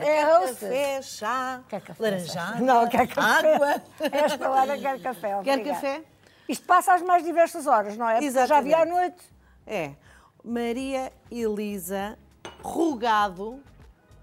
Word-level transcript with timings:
quer. 0.00 0.08
é 0.08 0.24
Quer 0.24 0.48
café, 0.54 1.02
chá, 1.02 1.60
Quer 1.68 1.80
café? 1.80 2.02
laranjada, 2.02 2.60
Não, 2.60 2.88
quer 2.88 3.06
café. 3.08 3.54
água. 3.54 3.82
Esta 4.12 4.50
hora 4.50 4.78
quer 4.78 5.00
café. 5.00 5.28
Quer 5.28 5.36
obrigada. 5.58 5.64
café? 5.70 6.02
Isto 6.48 6.66
passa 6.66 6.94
às 6.94 7.02
mais 7.02 7.22
diversas 7.24 7.66
horas, 7.66 7.96
não 7.96 8.08
é? 8.08 8.20
Porque 8.20 8.38
eu 8.38 8.46
já 8.46 8.60
vi 8.60 8.74
à 8.74 8.82
Exatamente. 8.82 8.90
noite. 8.92 9.24
É. 9.66 9.92
Maria 10.44 11.10
Elisa, 11.30 12.18
rugado, 12.62 13.60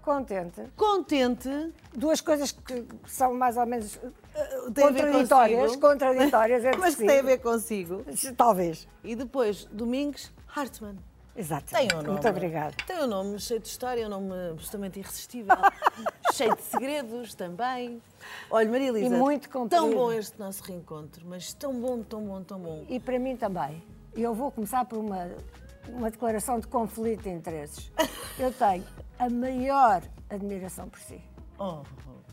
Contente. 0.02 0.62
contente, 0.76 1.72
Duas 1.94 2.20
coisas 2.20 2.50
que 2.52 2.86
são 3.06 3.34
mais 3.34 3.56
ou 3.56 3.66
menos 3.66 3.98
eh, 4.34 4.58
tem 4.74 4.86
contraditórias, 4.88 5.76
contraditórias 5.76 6.64
entre 6.64 6.78
mas 6.80 6.94
que 6.94 7.02
si. 7.02 7.06
tem 7.06 7.18
a 7.18 7.22
ver 7.22 7.38
consigo. 7.38 8.04
Talvez. 8.36 8.88
E 9.04 9.14
depois, 9.14 9.64
Domingos 9.66 10.32
Hartmann. 10.54 10.96
Exato. 11.34 11.72
Tem 11.72 11.88
um 11.92 11.96
nome. 11.96 12.08
Muito 12.10 12.28
obrigada. 12.28 12.74
Tem 12.86 13.02
um 13.02 13.06
nome 13.06 13.38
cheio 13.40 13.58
de 13.60 13.68
história, 13.68 14.06
um 14.06 14.10
nome 14.10 14.32
absolutamente 14.50 14.98
irresistível, 14.98 15.56
cheio 16.34 16.54
de 16.54 16.62
segredos 16.62 17.34
também. 17.34 18.02
Olha, 18.50 18.70
Maria 18.70 18.88
Elisa, 18.88 19.06
E 19.06 19.18
muito 19.18 19.48
tão 19.48 19.62
comprido. 19.62 19.94
bom 19.94 20.12
este 20.12 20.38
nosso 20.38 20.62
reencontro, 20.62 21.24
mas 21.26 21.54
tão 21.54 21.72
bom, 21.80 22.02
tão 22.02 22.22
bom, 22.22 22.42
tão 22.42 22.58
bom. 22.60 22.84
E 22.88 23.00
para 23.00 23.18
mim 23.18 23.36
também. 23.36 23.82
E 24.14 24.22
eu 24.22 24.34
vou 24.34 24.50
começar 24.52 24.84
por 24.84 24.98
uma, 24.98 25.30
uma 25.88 26.10
declaração 26.10 26.60
de 26.60 26.66
conflito 26.66 27.22
de 27.22 27.30
interesses. 27.30 27.90
Eu 28.38 28.52
tenho 28.52 28.84
a 29.18 29.30
maior 29.30 30.02
admiração 30.28 30.86
por 30.88 31.00
si. 31.00 31.18
Oh, 31.58 31.78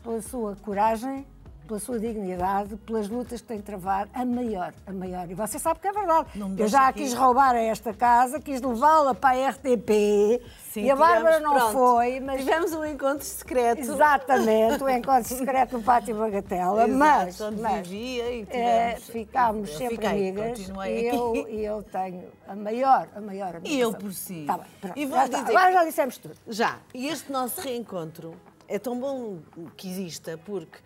Pela 0.02 0.20
sua 0.20 0.56
coragem, 0.56 1.26
pela 1.70 1.78
sua 1.78 2.00
dignidade, 2.00 2.74
pelas 2.78 3.08
lutas 3.08 3.40
que 3.40 3.46
tem 3.46 3.60
travado, 3.60 4.10
a 4.12 4.24
maior, 4.24 4.74
a 4.84 4.92
maior. 4.92 5.30
E 5.30 5.34
você 5.34 5.56
sabe 5.56 5.78
que 5.78 5.86
é 5.86 5.92
verdade. 5.92 6.26
Eu 6.58 6.66
já 6.66 6.88
a 6.88 6.92
quis 6.92 7.14
roubar 7.14 7.54
a 7.54 7.60
esta 7.60 7.94
casa, 7.94 8.40
quis 8.40 8.60
levá-la 8.60 9.14
para 9.14 9.38
a 9.38 9.50
RTP. 9.50 10.42
sim, 10.72 10.82
e 10.86 10.90
a 10.90 10.96
Bárbara 10.96 11.36
tivemos- 11.36 11.42
não 11.42 11.54
pronto, 11.54 11.72
foi, 11.72 12.18
mas 12.18 12.40
Tivemos 12.40 12.72
um 12.72 12.84
encontro 12.84 13.24
secreto. 13.24 13.78
Exatamente, 13.82 14.82
o 14.82 14.88
encontro 14.88 15.28
secreto 15.32 15.78
no 15.78 15.82
Pátio 15.84 16.16
Bagatela, 16.16 16.82
Exato, 16.88 16.98
mas, 16.98 17.40
onde 17.40 17.60
mas 17.62 17.86
vivia 17.86 18.30
e 18.32 18.42
eh, 18.42 18.94
tivemos- 18.94 19.04
ficámos 19.10 19.70
eu 19.70 19.76
sempre 19.78 19.94
fiquei, 19.94 20.08
amigas 20.30 20.58
e 20.58 21.06
eu, 21.06 21.48
e 21.48 21.64
eu 21.64 21.82
tenho 21.84 22.24
a 22.48 22.56
maior, 22.56 23.08
a 23.14 23.20
maior 23.20 23.54
admiração. 23.54 23.76
E 23.76 23.80
eu 23.80 23.94
por 23.94 24.12
si. 24.12 24.42
Tá 24.44 24.56
bem, 24.58 24.66
pronto, 24.80 24.98
E 24.98 25.06
vou 25.06 25.16
já 25.18 25.26
dizer 25.28 25.56
Agora 25.56 25.72
já 25.72 25.84
dissemos 25.84 26.18
tudo. 26.18 26.34
Já. 26.48 26.78
E 26.92 27.06
este 27.06 27.30
nosso 27.30 27.60
reencontro 27.60 28.34
é 28.66 28.76
tão 28.76 28.98
bom 28.98 29.38
que 29.76 29.88
exista 29.88 30.36
porque 30.44 30.78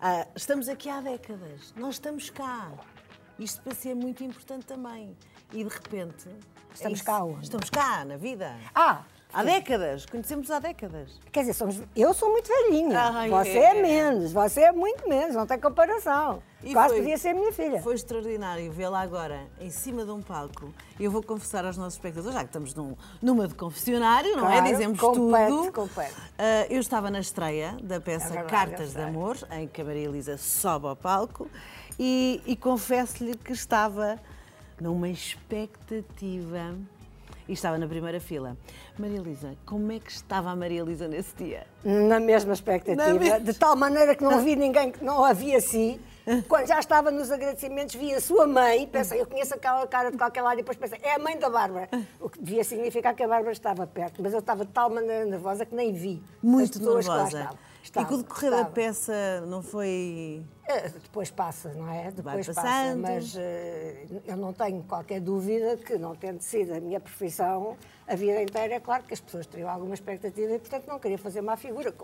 ah, 0.00 0.26
estamos 0.34 0.68
aqui 0.68 0.88
há 0.88 1.00
décadas. 1.00 1.72
Nós 1.76 1.96
estamos 1.96 2.30
cá. 2.30 2.70
Isto 3.38 3.62
para 3.62 3.74
si 3.74 3.90
é 3.90 3.94
muito 3.94 4.22
importante 4.22 4.66
também. 4.66 5.16
E 5.52 5.64
de 5.64 5.70
repente. 5.70 6.28
Estamos 6.74 7.00
é 7.00 7.04
cá 7.04 7.24
onde? 7.24 7.44
Estamos 7.44 7.70
cá, 7.70 8.04
na 8.04 8.16
vida. 8.16 8.56
Ah, 8.74 9.04
Há 9.34 9.42
décadas. 9.42 10.06
Conhecemos 10.06 10.50
há 10.50 10.58
décadas. 10.58 11.10
quer 11.32 11.40
dizer, 11.40 11.54
somos, 11.54 11.80
eu 11.96 12.14
sou 12.14 12.30
muito 12.30 12.46
velhinha, 12.48 12.98
Ai, 13.00 13.28
você 13.28 13.58
é. 13.58 13.76
é. 13.78 13.82
menos, 13.82 14.32
você 14.32 14.60
é 14.62 14.72
muito 14.72 15.08
menos, 15.08 15.34
não 15.34 15.46
tem 15.46 15.58
comparação. 15.58 16.42
E 16.62 16.72
Quase 16.72 16.94
foi- 16.94 17.02
podia 17.02 17.18
ser 17.18 17.34
minha 17.34 17.52
filha. 17.52 17.82
Foi 17.82 17.94
extraordinário 17.94 18.70
vê-la 18.72 19.00
agora 19.00 19.40
em 19.60 19.68
cima 19.70 20.04
de 20.04 20.10
um 20.12 20.22
palco. 20.22 20.72
Eu 20.98 21.10
vou 21.10 21.22
confessar 21.22 21.64
aos 21.66 21.76
nossos 21.76 21.94
espectadores, 21.94 22.32
já 22.34 22.40
que 22.40 22.46
estamos 22.46 22.74
num, 22.74 22.96
numa 23.20 23.46
de 23.48 23.54
confessionário, 23.54 24.34
não 24.36 24.48
é? 24.48 24.58
Claro, 24.58 24.66
Dizemos 24.72 24.98
compete, 25.00 25.48
tudo. 25.48 25.72
compete. 25.72 26.14
Ah, 26.38 26.66
eu 26.70 26.80
estava 26.80 27.10
na 27.10 27.20
estreia 27.20 27.76
da 27.82 28.00
peça 28.00 28.26
É 28.28 28.42
verdade, 28.42 28.50
Cartas 28.50 28.92
de. 28.94 29.00
Amor, 29.02 29.36
em 29.50 29.66
que 29.68 29.80
a 29.82 29.84
Maria 29.84 30.04
Elisa 30.08 30.38
sobe 30.38 30.86
ao 30.86 30.96
palco, 30.96 31.50
e, 31.98 32.40
e 32.46 32.56
confesso-lhe 32.56 33.36
que 33.36 33.52
estava 33.52 34.18
numa 34.80 35.08
expectativa. 35.08 36.74
E 37.46 37.52
estava 37.52 37.76
na 37.76 37.86
primeira 37.86 38.18
fila. 38.20 38.56
Maria 38.98 39.18
Elisa, 39.18 39.54
como 39.66 39.92
é 39.92 39.98
que 40.00 40.10
estava 40.10 40.50
a 40.50 40.56
Maria 40.56 40.80
Elisa 40.80 41.06
nesse 41.06 41.34
dia? 41.36 41.66
Na 41.84 42.18
mesma 42.18 42.52
expectativa, 42.54 43.06
Na 43.06 43.14
mesma- 43.18 43.40
de 43.40 43.52
tal 43.54 43.76
maneira 43.76 44.14
que 44.14 44.24
não 44.24 44.42
vi 44.42 44.56
ninguém 44.56 44.90
que 44.90 45.04
não 45.04 45.22
a 45.24 45.32
via 45.32 45.58
assim. 45.58 46.00
Quando 46.48 46.66
já 46.66 46.78
estava 46.80 47.10
nos 47.10 47.30
agradecimentos, 47.30 47.94
vi 47.96 48.14
a 48.14 48.20
sua 48.20 48.46
mãe, 48.46 48.86
pensei, 48.86 49.20
eu 49.20 49.26
conheço 49.26 49.54
aquela 49.54 49.86
cara 49.86 50.10
de 50.10 50.16
qualquer 50.16 50.40
lado, 50.40 50.54
e 50.54 50.56
depois 50.62 50.78
pensei, 50.78 50.98
é 51.02 51.16
a 51.16 51.18
mãe 51.18 51.36
da 51.38 51.50
Bárbara. 51.50 51.86
O 52.18 52.30
que 52.30 52.40
devia 52.40 52.64
significar 52.64 53.14
que 53.14 53.22
a 53.22 53.28
Bárbara 53.28 53.52
estava 53.52 53.86
perto, 53.86 54.22
mas 54.22 54.32
eu 54.32 54.38
estava 54.38 54.64
de 54.64 54.70
tal 54.72 54.88
maneira 54.88 55.26
nervosa 55.26 55.66
que 55.66 55.74
nem 55.74 55.92
vi 55.92 56.22
Muito 56.42 56.78
nervosa. 56.78 57.50
Estavam. 57.84 57.84
e 57.84 57.84
Estava, 57.84 58.06
que 58.08 58.14
o 58.14 58.18
decorrer 58.22 58.50
da 58.50 58.56
estava. 58.58 58.74
peça 58.74 59.40
não 59.46 59.62
foi. 59.62 60.42
Eh, 60.66 60.88
Depois 60.88 61.30
passa, 61.30 61.68
não 61.74 61.88
é? 61.92 62.10
Depois 62.10 62.46
passa. 62.46 62.96
Mas 62.96 63.34
eh, 63.36 64.06
eu 64.26 64.36
não 64.36 64.52
tenho 64.52 64.82
qualquer 64.84 65.20
dúvida 65.20 65.76
que, 65.76 65.96
não 65.98 66.14
tendo 66.14 66.40
sido 66.40 66.74
a 66.74 66.80
minha 66.80 66.98
profissão 66.98 67.76
a 68.06 68.14
vida 68.14 68.42
inteira, 68.42 68.74
é 68.74 68.80
claro 68.80 69.02
que 69.02 69.14
as 69.14 69.20
pessoas 69.20 69.46
teriam 69.46 69.68
alguma 69.70 69.94
expectativa 69.94 70.52
e, 70.52 70.58
portanto, 70.58 70.86
não 70.86 70.98
queria 70.98 71.16
fazer 71.18 71.40
má 71.40 71.56
figura. 71.56 71.94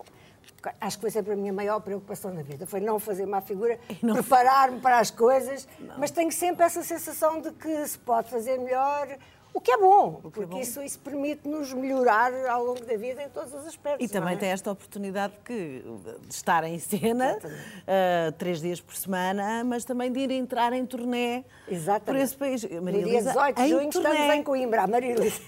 Acho 0.79 0.97
que 0.97 1.01
foi 1.01 1.11
sempre 1.11 1.33
a 1.33 1.35
minha 1.35 1.53
maior 1.53 1.79
preocupação 1.79 2.33
na 2.33 2.41
vida. 2.41 2.65
Foi 2.65 2.79
não 2.79 2.99
fazer 2.99 3.25
má 3.27 3.39
figura, 3.41 3.79
preparar-me 4.13 4.79
para 4.79 4.99
as 4.99 5.11
coisas, 5.11 5.67
mas 5.97 6.09
tenho 6.11 6.31
sempre 6.31 6.65
essa 6.65 6.81
sensação 6.83 7.39
de 7.41 7.51
que 7.51 7.87
se 7.87 7.97
pode 7.99 8.29
fazer 8.29 8.57
melhor. 8.57 9.07
O 9.53 9.59
que 9.59 9.71
é 9.71 9.77
bom, 9.77 10.21
porque 10.21 10.59
Isso, 10.59 10.81
isso 10.81 10.97
permite-nos 10.99 11.73
melhorar 11.73 12.33
ao 12.47 12.63
longo 12.63 12.85
da 12.85 12.95
vida 12.95 13.21
em 13.21 13.29
todos 13.29 13.53
os 13.53 13.67
aspectos. 13.67 14.09
E 14.09 14.11
também 14.11 14.35
é? 14.35 14.37
tem 14.37 14.49
esta 14.49 14.71
oportunidade 14.71 15.33
que, 15.43 15.83
de 16.25 16.33
estar 16.33 16.63
em 16.63 16.79
cena 16.79 17.37
ah, 17.85 18.31
três 18.37 18.61
dias 18.61 18.79
por 18.79 18.95
semana, 18.95 19.63
mas 19.65 19.83
também 19.83 20.11
de 20.11 20.19
ir 20.21 20.31
entrar 20.31 20.71
em 20.71 20.85
turnê 20.85 21.43
por 21.65 21.73
Exatamente. 21.73 22.23
esse 22.23 22.35
país. 22.35 22.63
No 22.63 22.81
Maria 22.81 23.03
dia 23.03 23.13
Elisa, 23.13 23.31
18 23.31 23.61
de 23.61 23.69
junho 23.69 23.89
estamos 23.89 24.17
turnê. 24.17 24.35
em 24.35 24.43
Coimbra, 24.43 24.87
Maria 24.87 25.11
Elisa. 25.11 25.41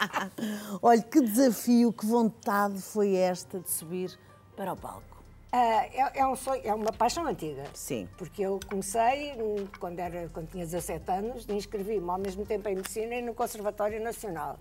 Olha, 0.82 1.02
que 1.02 1.20
desafio, 1.20 1.92
que 1.92 2.06
vontade 2.06 2.80
foi 2.82 3.14
esta 3.14 3.60
de 3.60 3.70
subir 3.70 4.18
para 4.56 4.72
o 4.72 4.76
palco. 4.76 5.09
Ah, 5.52 5.84
é, 5.92 6.20
é 6.20 6.26
um 6.26 6.36
sonho, 6.36 6.60
é 6.64 6.72
uma 6.72 6.92
paixão 6.92 7.26
antiga. 7.26 7.64
Sim. 7.74 8.08
Porque 8.16 8.42
eu 8.42 8.60
comecei 8.68 9.32
hum, 9.36 9.66
quando, 9.80 9.98
era, 9.98 10.28
quando 10.28 10.48
tinha 10.48 10.64
17 10.64 11.10
anos, 11.10 11.46
inscrevi-me 11.48 12.08
ao 12.08 12.18
mesmo 12.18 12.46
tempo 12.46 12.68
em 12.68 12.76
Medicina 12.76 13.16
e 13.16 13.22
no 13.22 13.34
Conservatório 13.34 14.00
Nacional. 14.00 14.58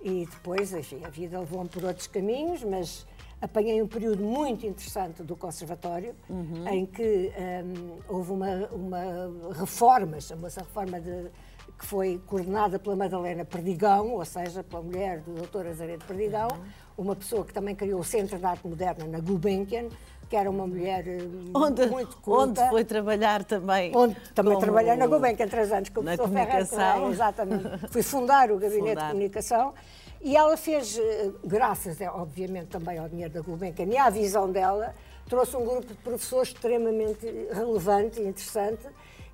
E 0.00 0.26
depois, 0.26 0.72
enfim, 0.72 1.02
a 1.04 1.10
vida 1.10 1.38
levou-me 1.38 1.68
por 1.68 1.84
outros 1.84 2.06
caminhos, 2.06 2.62
mas 2.64 3.06
apanhei 3.40 3.82
um 3.82 3.86
período 3.86 4.22
muito 4.22 4.66
interessante 4.66 5.22
do 5.22 5.36
Conservatório, 5.36 6.14
Uhum. 6.30 6.66
em 6.68 6.86
que 6.86 7.30
hum, 7.64 7.98
houve 8.08 8.32
uma, 8.32 8.66
uma 8.72 9.52
reforma, 9.54 10.18
chamou-se 10.20 10.58
a 10.58 10.62
reforma 10.62 11.00
de 11.00 11.30
que 11.78 11.86
foi 11.86 12.20
coordenada 12.26 12.78
pela 12.78 12.94
Madalena 12.94 13.44
Perdigão, 13.44 14.12
ou 14.12 14.24
seja, 14.24 14.62
pela 14.62 14.80
mulher 14.80 15.20
do 15.20 15.34
Dr. 15.34 15.66
Azaredo 15.66 16.04
Perdigão, 16.04 16.48
Uhum. 16.48 16.64
uma 17.06 17.16
pessoa 17.16 17.44
que 17.44 17.52
também 17.52 17.74
criou 17.74 17.98
o 18.00 18.04
Centro 18.04 18.38
de 18.38 18.44
Arte 18.44 18.66
Moderna 18.68 19.06
na 19.06 19.18
Gulbenkian, 19.18 19.88
que 20.34 20.38
era 20.38 20.50
uma 20.50 20.66
mulher 20.66 21.06
eh, 21.06 21.18
Onde, 21.54 21.86
muito 21.86 22.16
culta. 22.16 22.40
onde 22.62 22.70
foi 22.70 22.84
trabalhar 22.84 23.44
também. 23.44 23.92
Onde 23.94 24.16
também 24.34 24.58
trabalhei 24.58 24.96
na 24.96 25.06
Gulbenkian 25.06 25.46
três 25.46 25.70
anos 25.70 25.90
com 25.90 26.00
o 26.00 26.02
na 26.02 26.16
professor 26.16 26.36
Ferreira 26.36 27.08
exatamente. 27.08 27.88
Fui 27.88 28.02
fundar 28.02 28.50
o 28.50 28.58
Gabinete 28.58 28.88
Fundar. 28.88 29.04
de 29.04 29.10
Comunicação 29.12 29.74
e 30.20 30.36
ela 30.36 30.56
fez, 30.56 30.98
eh, 30.98 31.30
graças, 31.44 32.00
eh, 32.00 32.10
obviamente, 32.10 32.66
também 32.66 32.98
ao 32.98 33.08
dinheiro 33.08 33.32
da 33.32 33.42
Gulbenkian 33.42 33.84
e 33.86 33.96
à 33.96 34.10
visão 34.10 34.50
dela, 34.50 34.92
trouxe 35.28 35.56
um 35.56 35.64
grupo 35.64 35.86
de 35.86 35.94
professores 35.94 36.48
extremamente 36.48 37.24
relevante 37.52 38.20
e 38.20 38.26
interessante 38.26 38.84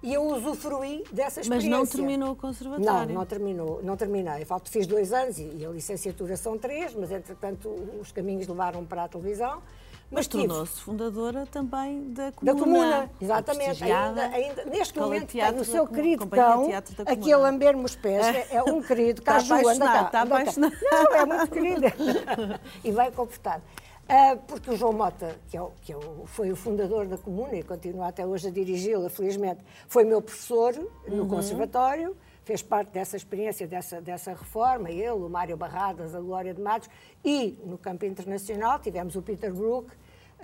e 0.02 0.12
eu 0.12 0.22
usufruí 0.24 1.02
dessa 1.10 1.40
Mas 1.40 1.46
experiência. 1.46 1.70
não 1.78 1.86
terminou 1.86 2.28
o 2.28 2.32
Não, 2.32 2.36
conservatório. 2.36 3.14
não 3.14 3.24
terminou, 3.24 3.80
não 3.82 3.96
terminei. 3.96 4.44
Falta, 4.44 4.70
fiz 4.70 4.86
dois 4.86 5.14
anos 5.14 5.38
e 5.38 5.64
a 5.64 5.70
licenciatura 5.70 6.36
são 6.36 6.58
três, 6.58 6.94
mas 6.94 7.10
entretanto 7.10 7.70
os 7.98 8.12
caminhos 8.12 8.46
levaram 8.46 8.84
para 8.84 9.04
a 9.04 9.08
televisão. 9.08 9.62
Mas 10.10 10.26
tornou-se 10.26 10.80
fundadora 10.80 11.46
também 11.46 12.12
da 12.12 12.26
da 12.26 12.32
comuna. 12.32 12.58
comuna, 12.58 13.10
exatamente. 13.20 13.84
Ainda, 13.84 14.22
ainda, 14.26 14.64
neste 14.64 14.98
momento 14.98 15.26
Teatro 15.28 15.54
tem 15.54 15.62
o 15.62 15.64
seu 15.64 15.86
Comuna, 15.86 16.02
querido 16.02 16.26
cão, 16.26 16.66
aqui 17.06 17.16
Comuna. 17.16 17.34
a 17.34 17.38
lamber-me 17.38 17.84
os 17.84 17.94
pés, 17.94 18.26
é, 18.26 18.56
é 18.56 18.62
um 18.62 18.82
querido, 18.82 19.20
Está 19.20 19.34
Caju, 19.34 19.54
anda 19.68 19.86
cá. 19.86 20.02
está 20.06 20.22
anda 20.22 20.30
cá. 20.30 20.40
apaixonado. 20.40 20.76
Não, 20.90 21.14
é 21.14 21.24
muito 21.24 21.50
querido. 21.50 21.80
e 22.82 22.90
bem 22.92 23.12
comportado. 23.12 23.62
Ah, 24.08 24.36
porque 24.48 24.70
o 24.72 24.76
João 24.76 24.92
Mota, 24.92 25.36
que, 25.48 25.56
é 25.56 25.62
o, 25.62 25.70
que 25.82 25.92
é 25.92 25.96
o- 25.96 26.24
foi 26.26 26.50
o 26.50 26.56
fundador 26.56 27.06
da 27.06 27.16
comuna 27.16 27.54
e 27.54 27.62
continua 27.62 28.08
até 28.08 28.26
hoje 28.26 28.48
a 28.48 28.50
dirigi-la, 28.50 29.08
felizmente, 29.08 29.62
foi 29.86 30.02
meu 30.02 30.20
professor 30.20 30.74
no 31.06 31.22
Uhum. 31.22 31.28
conservatório, 31.28 32.16
fez 32.42 32.60
parte 32.60 32.88
dessa 32.90 33.16
experiência, 33.16 33.68
dessa, 33.68 34.00
dessa 34.00 34.32
reforma, 34.32 34.90
ele, 34.90 35.10
o 35.10 35.28
Mário 35.28 35.56
Barradas, 35.56 36.12
a 36.16 36.20
Glória 36.20 36.52
de 36.52 36.60
Matos, 36.60 36.88
e 37.24 37.56
no 37.64 37.78
campo 37.78 38.04
internacional 38.04 38.80
tivemos 38.80 39.14
o 39.14 39.22
Peter 39.22 39.52
Brook, 39.54 39.92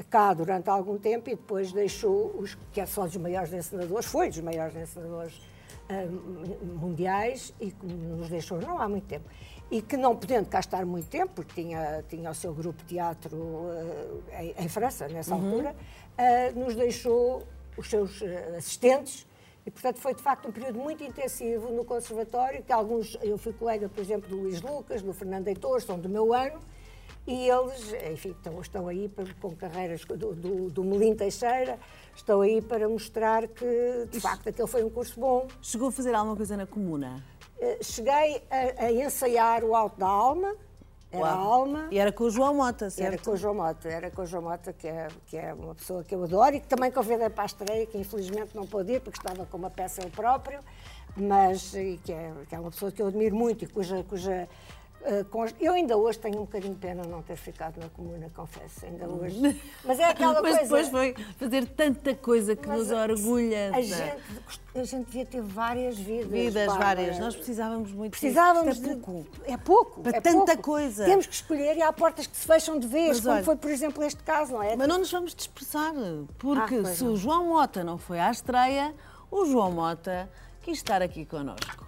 cá 0.04 0.34
durante 0.34 0.69
algum 0.69 0.98
tempo 0.98 1.31
e 1.31 1.34
depois 1.34 1.72
deixou 1.72 2.34
os 2.38 2.56
que 2.72 2.81
é 2.81 2.87
só 2.87 3.04
dos 3.04 3.16
maiores 3.16 3.52
encenadores, 3.52 4.06
foi 4.06 4.28
dos 4.28 4.40
maiores 4.40 4.76
encenadores 4.76 5.40
ah, 5.88 6.06
mundiais 6.62 7.54
e 7.60 7.70
que 7.70 7.87
nos 7.87 8.28
deixou 8.28 8.60
não 8.60 8.78
há 8.81 8.88
muito 8.88 9.06
tempo. 9.06 9.28
E 9.70 9.82
que 9.82 9.96
não 9.96 10.14
podendo 10.14 10.48
cá 10.48 10.60
estar 10.60 10.87
muito 10.87 11.08
tempo, 11.08 11.32
porque 11.34 11.60
tinha, 11.60 12.04
tinha 12.08 12.31
o 12.31 12.34
seu 12.34 12.54
grupo 12.54 12.81
de 12.82 12.88
teatro 12.88 13.37
ah, 14.32 14.44
em, 14.44 14.54
em 14.64 14.69
França, 14.69 15.08
nessa 15.08 15.34
altura, 15.34 15.75
ah, 16.16 16.52
nos 16.54 16.75
deixou 16.75 17.42
os 17.76 17.88
seus 17.88 18.22
ah, 18.22 18.56
assistentes 18.56 19.26
E, 19.66 19.70
portanto, 19.70 19.99
foi 19.99 20.14
de 20.14 20.22
facto 20.22 20.49
um 20.49 20.52
período 20.52 20.78
muito 20.78 21.02
intensivo 21.02 21.72
no 21.72 21.84
Conservatório, 21.84 22.62
que 22.62 22.72
alguns, 22.72 23.19
eu 23.20 23.37
fui 23.37 23.52
colega, 23.52 23.88
por 23.88 24.00
exemplo, 24.00 24.28
do 24.28 24.37
Luís 24.37 24.62
Lucas, 24.62 25.02
do 25.02 25.12
Fernando 25.12 25.49
Heitor, 25.49 25.82
são 25.82 25.99
do 25.99 26.08
meu 26.08 26.32
ano, 26.32 26.60
e 27.26 27.49
eles, 27.49 27.93
enfim, 28.12 28.31
estão, 28.31 28.61
estão 28.61 28.88
aí 28.88 29.08
para, 29.08 29.26
com 29.40 29.55
carreiras 29.56 30.05
do, 30.05 30.34
do, 30.34 30.70
do 30.70 30.84
Melim 30.84 31.14
Teixeira, 31.14 31.78
estão 32.14 32.40
aí 32.40 32.62
para 32.62 32.88
mostrar 32.88 33.49
que, 33.49 34.06
de 34.11 34.20
facto, 34.20 34.49
aquele 34.49 34.69
foi 34.69 34.84
um 34.84 34.90
curso 34.90 35.19
bom. 35.19 35.49
Chegou 35.61 35.88
a 35.88 35.93
fazer 35.93 36.14
alguma 36.14 36.37
coisa 36.37 36.56
na 36.56 36.67
comuna? 36.67 37.25
Eh, 37.58 37.78
cheguei 37.82 38.43
a, 38.50 38.84
a 38.84 38.93
ensaiar 38.93 39.64
o 39.64 39.75
Alto 39.75 39.99
da 39.99 40.06
Alma, 40.06 40.55
era 41.11 41.26
a 41.26 41.32
Alma. 41.32 41.88
E 41.90 41.99
era 41.99 42.12
com 42.12 42.25
o 42.25 42.31
João 42.31 42.55
Mota, 42.55 42.90
certo? 42.90 43.12
Era 43.12 43.23
com 43.23 43.31
o 43.31 43.37
João 43.37 43.55
Mota, 43.55 43.88
era 43.88 44.11
com 44.11 44.23
o 44.23 44.26
João 44.26 44.43
Mota, 44.43 44.73
que 44.73 44.87
é, 44.87 45.08
que 45.26 45.37
é 45.37 45.55
uma 45.55 45.75
pessoa 45.75 46.05
que 46.05 46.14
eu 46.14 46.23
adoro 46.23 46.56
e 46.56 46.61
que 46.61 46.67
também 46.67 46.90
convidei 46.90 47.31
para 47.31 47.44
a 47.44 47.46
estreia, 47.46 47.87
que 47.87 47.96
infelizmente 47.99 48.55
não 48.55 48.67
pôde 48.67 48.93
ir 48.93 49.00
porque 49.00 49.19
estava 49.19 49.46
com 49.46 49.56
uma 49.56 49.70
peça 49.70 50.02
ele 50.02 50.11
próprio, 50.11 50.61
mas 51.17 51.70
que 52.05 52.12
é, 52.12 52.32
que 52.49 52.55
é 52.55 52.58
uma 52.58 52.70
pessoa 52.70 52.90
que 52.93 53.00
eu 53.00 53.06
admiro 53.06 53.34
muito 53.34 53.64
e 53.64 53.67
cuja, 53.67 54.05
cuja 54.05 54.49
eu 55.60 55.72
ainda 55.74 55.96
hoje 55.96 56.18
tenho 56.18 56.38
um 56.38 56.44
bocadinho 56.44 56.74
de 56.74 56.80
pena 56.80 57.02
não 57.04 57.22
ter 57.22 57.36
ficado 57.36 57.78
na 57.78 57.88
comuna, 57.88 58.30
confesso, 58.34 58.84
ainda 58.86 59.06
hoje. 59.08 59.62
Mas 59.84 59.98
é 60.00 60.04
aquela 60.04 60.34
Mas 60.42 60.56
coisa. 60.58 60.62
depois 60.62 60.88
foi 60.88 61.14
fazer 61.38 61.66
tanta 61.68 62.14
coisa 62.14 62.56
que 62.56 62.68
nos 62.68 62.90
orgulha. 62.90 63.70
A 63.74 63.80
gente, 63.80 64.14
a 64.74 64.84
gente 64.84 65.06
devia 65.06 65.24
ter 65.26 65.40
várias 65.42 65.96
vidas. 65.96 66.26
Vidas 66.30 66.66
várias. 66.76 67.18
Nós 67.18 67.36
precisávamos 67.36 67.92
muito 67.92 68.10
Precisávamos 68.12 68.80
disso. 68.80 68.82
de. 68.88 68.90
É 68.90 68.96
pouco. 68.96 69.26
É 69.44 69.56
pouco. 69.56 70.00
Para 70.02 70.16
é 70.16 70.20
tanta 70.20 70.46
pouco. 70.54 70.62
coisa. 70.62 71.04
Temos 71.04 71.26
que 71.26 71.34
escolher 71.34 71.76
e 71.76 71.82
há 71.82 71.92
portas 71.92 72.26
que 72.26 72.36
se 72.36 72.46
fecham 72.46 72.78
de 72.78 72.88
vez, 72.88 73.08
Mas 73.08 73.20
como 73.20 73.34
olha- 73.34 73.44
foi, 73.44 73.56
por 73.56 73.70
exemplo, 73.70 74.02
este 74.02 74.22
caso, 74.22 74.52
não 74.54 74.62
é? 74.62 74.74
Mas 74.76 74.88
não 74.88 74.98
nos 74.98 75.10
vamos 75.12 75.34
dispersar, 75.34 75.92
porque 76.38 76.74
Ah, 76.76 76.84
se 76.86 77.04
não. 77.04 77.12
o 77.12 77.16
João 77.16 77.46
Mota 77.46 77.84
não 77.84 77.96
foi 77.98 78.18
à 78.18 78.30
estreia, 78.30 78.94
o 79.30 79.46
João 79.46 79.70
Mota 79.70 80.28
quis 80.62 80.78
estar 80.78 81.00
aqui 81.00 81.24
connosco. 81.24 81.86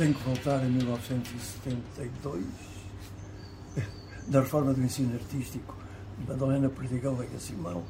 Tenho 0.00 0.14
que 0.14 0.24
voltar 0.24 0.56
a 0.56 0.64
1972, 0.64 2.46
da 4.28 4.40
reforma 4.40 4.72
do 4.72 4.82
ensino 4.82 5.12
artístico 5.14 5.76
de 6.16 6.26
Madalena 6.26 6.70
Perdigão 6.70 7.16
Veiga 7.16 7.38
Simão, 7.38 7.84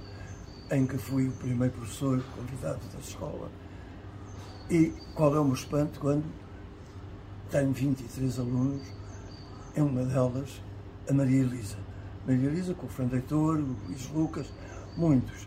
em 0.73 0.89
que 0.89 0.99
fui 0.99 1.29
o 1.29 1.31
primeiro 1.31 1.73
professor 1.73 2.21
convidado 2.35 2.81
da 2.93 2.99
escola. 2.99 3.49
E 4.69 4.93
qual 5.15 5.37
é 5.37 5.39
o 5.39 5.45
meu 5.45 5.55
espanto 5.55 6.01
quando 6.01 6.25
tenho 7.49 7.73
23 7.73 8.41
alunos, 8.41 8.83
em 9.77 9.83
uma 9.83 10.05
delas 10.05 10.61
a 11.09 11.15
Maria 11.15 11.43
Elisa. 11.43 11.77
Maria 12.27 12.49
Elisa 12.49 12.75
com 12.75 12.87
o 12.87 12.89
Fernando 12.89 13.15
Heitor, 13.15 13.59
o 13.59 13.77
Luís 13.87 14.11
Lucas, 14.12 14.53
muitos. 14.97 15.47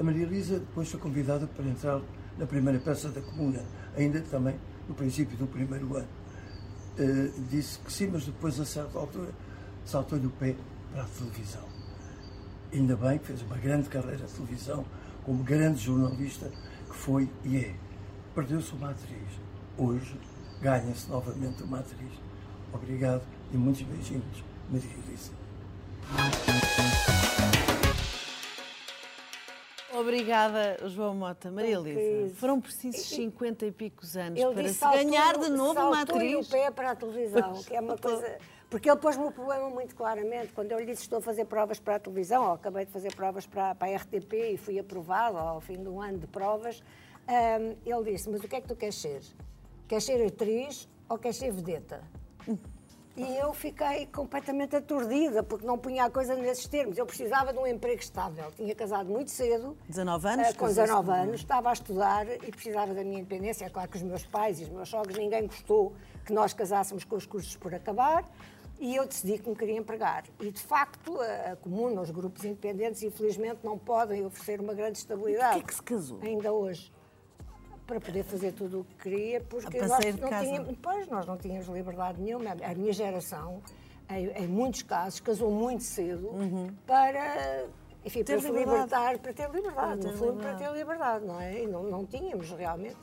A 0.00 0.02
Maria 0.02 0.24
Elisa 0.24 0.58
depois 0.58 0.90
foi 0.90 0.98
convidada 0.98 1.46
para 1.46 1.64
entrar 1.64 2.00
na 2.36 2.46
primeira 2.46 2.80
peça 2.80 3.10
da 3.10 3.20
Comuna, 3.20 3.62
ainda 3.96 4.20
também 4.22 4.56
no 4.88 4.94
princípio 4.94 5.36
do 5.36 5.46
primeiro 5.46 5.96
ano. 5.96 6.08
Eh, 6.98 7.30
disse 7.50 7.78
que 7.78 7.92
sim, 7.92 8.08
mas 8.12 8.24
depois, 8.24 8.58
a 8.60 8.64
certa 8.64 8.98
altura, 8.98 9.30
saltou-lhe 9.84 10.26
o 10.26 10.30
pé 10.30 10.54
para 10.92 11.02
a 11.02 11.06
televisão. 11.06 11.64
Ainda 12.72 12.96
bem 12.96 13.18
que 13.18 13.26
fez 13.26 13.42
uma 13.42 13.56
grande 13.56 13.88
carreira 13.88 14.24
de 14.24 14.32
televisão, 14.32 14.84
como 15.24 15.42
grande 15.42 15.84
jornalista 15.84 16.50
que 16.88 16.96
foi 16.96 17.28
e 17.44 17.56
é. 17.56 17.74
Perdeu-se 18.34 18.72
uma 18.72 18.90
atriz. 18.90 19.28
Hoje 19.76 20.18
ganha-se 20.60 21.08
novamente 21.08 21.62
uma 21.62 21.80
atriz. 21.80 22.12
Obrigado 22.72 23.22
e 23.52 23.56
muitos 23.56 23.82
beijinhos, 23.82 24.44
Maria 24.70 24.90
Elisa. 25.06 25.32
Obrigada, 29.94 30.76
João 30.88 31.14
Mota. 31.14 31.50
Maria 31.50 31.76
Elisa, 31.76 32.34
foram 32.36 32.60
precisos 32.60 33.06
50 33.06 33.66
e 33.66 33.72
picos 33.72 34.16
anos 34.16 34.38
Ele 34.40 34.54
para 34.54 34.68
se 34.68 34.74
saltou- 34.74 34.98
ganhar 35.04 35.38
de 35.38 35.48
novo 35.50 35.80
uma 35.80 36.02
atriz. 36.02 36.46
o 36.46 36.50
pé 36.50 36.70
para 36.70 36.90
a 36.90 36.96
televisão, 36.96 37.52
que 37.62 37.74
é 37.74 37.80
uma 37.80 37.96
coisa... 37.96 38.38
Porque 38.70 38.90
ele 38.90 38.98
pôs-me 38.98 39.24
o 39.24 39.30
problema 39.30 39.70
muito 39.70 39.94
claramente. 39.94 40.52
Quando 40.52 40.72
eu 40.72 40.78
lhe 40.80 40.86
disse 40.86 41.02
estou 41.02 41.18
a 41.18 41.22
fazer 41.22 41.44
provas 41.44 41.78
para 41.78 41.94
a 41.94 41.98
televisão, 42.00 42.44
ou 42.44 42.52
acabei 42.54 42.84
de 42.84 42.90
fazer 42.90 43.14
provas 43.14 43.46
para, 43.46 43.72
para 43.74 43.92
a 43.92 43.96
RTP 43.96 44.32
e 44.52 44.56
fui 44.56 44.78
aprovado 44.80 45.38
ao 45.38 45.60
fim 45.60 45.80
de 45.80 45.88
um 45.88 46.02
ano 46.02 46.18
de 46.18 46.26
provas, 46.26 46.82
hum, 47.28 47.76
ele 47.86 48.12
disse, 48.12 48.28
mas 48.28 48.40
o 48.42 48.48
que 48.48 48.56
é 48.56 48.60
que 48.60 48.66
tu 48.66 48.74
queres 48.74 48.96
ser? 48.96 49.20
Queres 49.86 50.02
ser 50.04 50.26
atriz 50.26 50.88
ou 51.08 51.16
queres 51.18 51.36
ser 51.36 51.52
vedeta? 51.52 52.02
E 53.16 53.36
eu 53.36 53.52
fiquei 53.54 54.06
completamente 54.06 54.74
aturdida, 54.74 55.42
porque 55.42 55.64
não 55.64 55.78
punha 55.78 56.04
a 56.06 56.10
coisa 56.10 56.34
nesses 56.34 56.66
termos. 56.66 56.98
Eu 56.98 57.06
precisava 57.06 57.52
de 57.52 57.58
um 57.60 57.66
emprego 57.66 58.00
estável. 58.00 58.50
Tinha 58.56 58.74
casado 58.74 59.08
muito 59.08 59.30
cedo. 59.30 59.76
19 59.88 60.26
anos, 60.28 60.46
eh, 60.48 60.52
Com 60.52 60.58
casou-se 60.66 60.80
19 60.80 61.06
com- 61.06 61.12
anos, 61.14 61.34
estava 61.40 61.70
a 61.70 61.72
estudar 61.72 62.26
e 62.28 62.50
precisava 62.50 62.92
da 62.92 63.04
minha 63.04 63.20
independência. 63.20 63.66
É 63.66 63.70
claro 63.70 63.88
que 63.88 63.96
os 63.98 64.02
meus 64.02 64.26
pais 64.26 64.60
e 64.60 64.64
os 64.64 64.68
meus 64.68 64.88
sogros, 64.88 65.16
ninguém 65.16 65.46
gostou 65.46 65.92
que 66.26 66.32
nós 66.32 66.52
casássemos 66.52 67.04
com 67.04 67.14
os 67.14 67.24
cursos 67.24 67.54
por 67.56 67.72
acabar. 67.72 68.28
E 68.80 68.96
eu 68.96 69.06
decidi 69.06 69.38
que 69.38 69.48
me 69.48 69.54
queria 69.54 69.76
empregar. 69.78 70.24
E, 70.40 70.50
de 70.50 70.60
facto, 70.60 71.20
a, 71.20 71.52
a 71.52 71.56
comuna, 71.56 72.00
os 72.00 72.10
grupos 72.10 72.44
independentes, 72.44 73.04
infelizmente, 73.04 73.60
não 73.62 73.78
podem 73.78 74.26
oferecer 74.26 74.60
uma 74.60 74.74
grande 74.74 74.98
estabilidade. 74.98 75.54
Porquê 75.60 75.66
que 75.68 75.74
se 75.76 75.82
casou? 75.82 76.18
Ainda 76.20 76.52
hoje. 76.52 76.92
Para 77.86 78.00
poder 78.00 78.24
fazer 78.24 78.52
tudo 78.52 78.80
o 78.80 78.84
que 78.84 78.94
queria, 79.02 79.40
porque 79.42 79.78
nós 79.78 79.90
não, 79.90 80.40
tínhamos, 80.40 80.76
pois, 80.80 81.06
nós 81.08 81.26
não 81.26 81.36
tínhamos 81.36 81.68
liberdade 81.68 82.20
nenhuma. 82.20 82.52
A 82.52 82.74
minha 82.74 82.92
geração, 82.94 83.60
em, 84.08 84.28
em 84.28 84.46
muitos 84.48 84.82
casos, 84.82 85.20
casou 85.20 85.50
muito 85.50 85.82
cedo 85.82 86.30
para, 86.86 87.66
enfim, 88.02 88.20
Uhum. 88.20 88.24
Ter 88.24 88.32
para 88.32 88.40
se 88.40 88.46
liberdade. 88.46 88.70
libertar, 88.70 89.18
para 89.18 89.32
ter 89.34 89.50
liberdade, 89.50 89.74
Para 89.74 89.96
ter 89.96 90.16
fundo, 90.16 90.30
liberdade. 90.32 90.56
para 90.58 90.68
ter 90.72 90.78
liberdade, 90.78 91.24
não 91.26 91.40
é? 91.40 91.62
E 91.62 91.66
não, 91.66 91.82
não 91.82 92.06
tínhamos 92.06 92.50
realmente. 92.50 92.96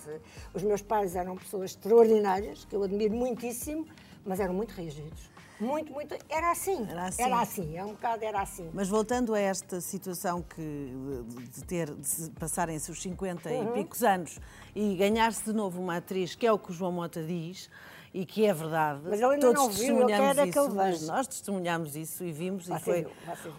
Os 0.54 0.64
meus 0.64 0.82
pais 0.82 1.16
eram 1.16 1.36
pessoas 1.38 1.72
extraordinárias, 1.72 2.66
que 2.66 2.76
eu 2.76 2.82
admiro 2.82 3.14
muitíssimo, 3.14 3.86
mas 4.26 4.40
eram 4.40 4.54
muito 4.56 4.72
rígidos. 4.74 5.30
Muito, 5.62 5.94
muito. 5.94 6.16
Era 6.30 6.52
assim. 6.52 6.88
Era 6.90 7.06
assim. 7.06 7.22
Era 7.24 7.40
assim. 7.42 7.78
É 7.78 7.84
um 7.86 7.90
bocado 7.92 8.24
era 8.26 8.42
assim. 8.42 8.70
Mas 8.74 8.90
voltando 8.90 9.34
a 9.34 9.40
esta 9.40 9.80
situação 9.80 10.42
que, 10.42 10.92
de- 11.54 11.64
ter, 11.66 11.94
de 11.94 12.08
se 12.08 12.30
passarem-se 12.32 12.90
os 12.92 13.02
50 13.02 13.50
Uhum. 13.50 13.70
e 13.70 13.74
picos 13.84 14.04
anos 14.04 14.40
e 14.76 14.96
ganhar-se 14.96 15.44
de 15.46 15.54
novo 15.54 15.82
uma 15.82 15.98
atriz, 15.98 16.36
que 16.36 16.46
é 16.48 16.52
o 16.52 16.58
que 16.60 16.72
o 16.72 16.74
João 16.74 16.92
Mota 16.92 17.24
diz, 17.24 17.70
e 18.14 18.26
que 18.26 18.46
é 18.46 18.54
verdade. 18.54 19.02
Mas 19.06 19.22
ele 19.22 19.26
ainda 19.34 19.48
Todos 19.54 19.62
não 19.62 19.70
viu, 19.70 20.00
eu 20.02 20.08
quero 20.08 20.40
é 20.42 20.44
que 20.44 20.50
isso, 20.50 20.60
ele 20.60 20.74
veja. 20.76 21.06
nós 21.14 21.28
testemunhámos 21.28 21.96
isso 21.96 22.24
e 22.26 22.32
vimos 22.32 22.66
Você 22.68 22.74
e 22.76 22.80
foi. 22.80 23.02
viu. 23.04 23.12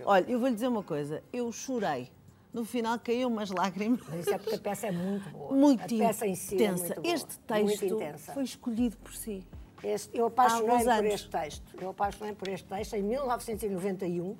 Olha, 0.05 0.31
eu 0.31 0.38
vou-lhe 0.38 0.55
dizer 0.55 0.69
uma 0.69 0.83
coisa, 0.83 1.23
eu 1.33 1.50
chorei. 1.53 2.11
No 2.53 2.67
final 2.67 2.99
caiu 2.99 3.29
umas 3.29 3.49
lágrimas. 3.50 4.00
Mas 4.11 4.21
isso 4.26 4.35
é 4.35 4.37
porque 4.38 4.57
a 4.57 4.59
peça 4.59 4.88
é 4.88 4.93
muito 4.93 5.26
boa. 5.31 5.55
Muito 5.55 5.83
a 5.83 5.88
peça 5.88 6.26
em 6.26 6.35
si 6.35 6.53
é 6.53 6.57
intensa. 6.57 6.83
muito 6.83 7.00
boa. 7.03 7.15
Este 7.15 7.26
Muito 7.49 7.69
texto 7.81 7.85
intensa. 7.95 8.33
foi 8.35 8.43
escolhido 8.43 8.97
por 8.99 9.15
si. 9.15 9.43
Este- 9.83 10.17
eu 10.17 10.27
apaixonei 10.27 10.67
por 10.85 11.05
este 11.15 11.29
texto. 11.31 11.62
Eu 11.81 11.91
apaixonei 11.91 12.35
por 12.35 12.49
este 12.49 12.69
texto 12.69 12.95
em 12.95 13.03
1991, 13.03 14.37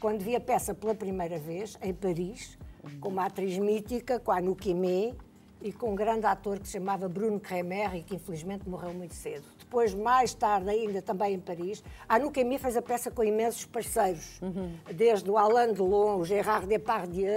quando 0.00 0.20
vi 0.22 0.34
a 0.34 0.40
peça 0.40 0.74
pela 0.74 0.94
primeira 0.94 1.38
vez, 1.38 1.78
em 1.82 1.92
Paris, 1.94 2.58
com 3.00 3.08
uma 3.10 3.26
atriz 3.26 3.56
mítica, 3.58 4.18
com 4.18 4.32
a 4.32 4.38
Anouk 4.38 4.68
Aimée, 4.68 5.14
e 5.62 5.70
com 5.72 5.92
um 5.92 5.94
grande 5.94 6.24
ator 6.24 6.58
que 6.58 6.66
se 6.66 6.72
chamava 6.72 7.06
Bruno 7.06 7.38
Kremer 7.38 7.94
e 7.94 8.02
que 8.02 8.14
infelizmente 8.16 8.66
morreu 8.66 8.94
muito 8.94 9.12
cedo. 9.14 9.44
Depois, 9.58 9.92
mais 9.94 10.32
tarde, 10.32 10.70
ainda 10.70 11.02
também 11.02 11.34
em 11.34 11.38
Paris, 11.38 11.84
a 12.08 12.14
Anouk 12.14 12.40
Aimée 12.40 12.58
fez 12.58 12.78
a 12.78 12.82
peça 12.82 13.10
com 13.10 13.22
imensos 13.22 13.66
parceiros, 13.66 14.40
desde 14.94 15.30
o 15.30 15.36
Alain 15.36 15.74
Delon, 15.74 16.16
o 16.18 16.24
Gérard 16.24 16.66
Depardieu, 16.66 17.28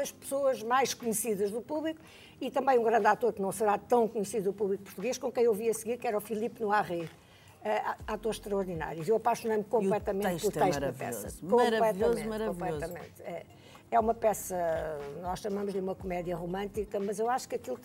as 0.00 0.12
pessoas 0.12 0.62
mais 0.62 0.94
conhecidas 0.94 1.50
do 1.50 1.60
público, 1.60 2.00
e 2.40 2.50
também 2.50 2.78
um 2.78 2.82
grande 2.82 3.06
ator 3.06 3.32
que 3.32 3.40
não 3.40 3.52
será 3.52 3.78
tão 3.78 4.06
conhecido 4.08 4.44
do 4.44 4.52
público 4.52 4.84
português, 4.84 5.18
com 5.18 5.30
quem 5.30 5.44
eu 5.44 5.54
vi 5.54 5.68
a 5.68 5.74
seguir, 5.74 5.98
que 5.98 6.06
era 6.06 6.16
o 6.16 6.20
Philippe 6.20 6.62
Noiret. 6.62 7.08
Uh, 7.64 7.94
atores 8.06 8.36
extraordinários. 8.36 9.08
Eu 9.08 9.16
apaixonei-me 9.16 9.64
completamente 9.64 10.32
texto 10.42 10.52
pelo 10.52 10.64
é 10.64 10.68
texto 10.68 10.80
da 10.80 10.86
maravilhoso. 10.92 11.22
peça. 11.24 11.46
Maravilhoso, 11.46 12.12
Completamente, 12.12 12.28
maravilhoso. 12.28 12.58
completamente. 12.58 13.22
É, 13.22 13.46
é 13.90 14.00
uma 14.00 14.12
peça, 14.12 14.56
nós 15.22 15.38
chamamos 15.40 15.72
de 15.72 15.78
uma 15.78 15.94
comédia 15.94 16.36
romântica, 16.36 17.00
mas 17.00 17.18
eu 17.18 17.30
acho 17.30 17.48
que 17.48 17.54
aquilo 17.54 17.78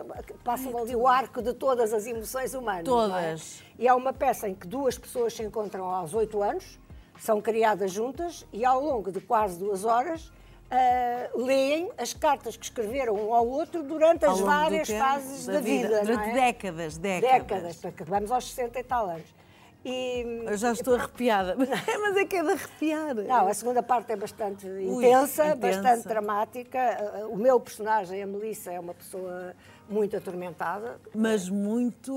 passa 0.43 0.67
ali 0.77 0.95
o 0.95 1.07
arco 1.07 1.41
de 1.41 1.53
todas 1.53 1.93
as 1.93 2.05
emoções 2.05 2.53
humanas. 2.53 2.81
é? 2.81 2.83
Todas. 2.83 3.63
E 3.77 3.87
é 3.87 3.93
uma 3.93 4.11
peça 4.11 4.49
em 4.49 4.53
que 4.53 4.67
duas 4.67 4.97
pessoas 4.97 5.33
se 5.33 5.43
encontram 5.43 5.85
aos 5.85 6.13
oito 6.13 6.41
anos, 6.41 6.77
são 7.17 7.39
criadas 7.39 7.91
juntas 7.91 8.45
e 8.51 8.65
ao 8.65 8.83
longo 8.83 9.11
de 9.11 9.21
quase 9.21 9.57
duas 9.57 9.85
horas 9.85 10.31
ah, 10.71 11.29
leem 11.35 11.89
as 11.97 12.13
cartas 12.13 12.55
que 12.55 12.63
escreveram 12.65 13.15
um 13.15 13.33
ao 13.33 13.47
outro 13.47 13.81
durante 13.83 14.25
Ao 14.25 14.33
as 14.33 14.39
várias 14.39 14.87
tempo, 14.87 14.99
fases 14.99 15.45
da, 15.45 15.59
vida. 15.59 15.97
não 15.97 16.05
Durante 16.05 16.29
é? 16.29 16.33
décadas, 16.33 16.97
décadas. 16.97 17.31
Décadas, 17.41 17.85
acabamos 17.85 18.31
aos 18.31 18.49
60 18.49 18.79
e 18.79 18.83
tal 18.83 19.09
anos. 19.09 19.39
E, 19.83 20.43
Eu 20.45 20.57
já 20.57 20.73
estou 20.73 20.95
arrepiada. 20.95 21.55
Mas 22.01 22.17
é 22.17 22.25
que 22.25 22.35
é 22.35 22.43
de 22.43 22.49
arrepiar. 22.51 23.15
Não, 23.15 23.47
a 23.47 23.53
segunda 23.53 23.81
parte 23.81 24.11
é 24.11 24.15
bastante 24.17 24.67
intensa, 24.67 25.45
intensa. 25.45 25.55
bastante 25.55 26.07
dramática. 26.07 27.27
O 27.29 27.37
meu 27.37 27.57
personagem, 27.61 28.21
a 28.21 28.27
Melissa, 28.27 28.71
é 28.73 28.79
uma 28.79 28.93
pessoa 28.93 29.55
muito 29.89 30.17
atormentada. 30.17 30.99
Mas 31.15 31.49
muito 31.49 32.11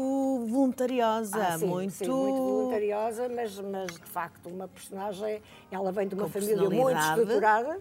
voluntariosa, 0.49 1.39
Ah, 1.41 1.59
sim, 1.59 1.67
muito... 1.67 1.93
sim, 1.93 2.07
muito 2.09 2.37
voluntariosa, 2.37 3.29
mas, 3.29 3.59
mas 3.61 3.93
de 3.93 4.07
facto 4.11 4.49
uma 4.49 4.67
personagem, 4.67 5.41
ela 5.71 5.93
vem 5.93 6.09
de 6.09 6.15
uma 6.17 6.29
família 6.29 6.69
muito 6.69 6.99
estruturada. 6.99 7.81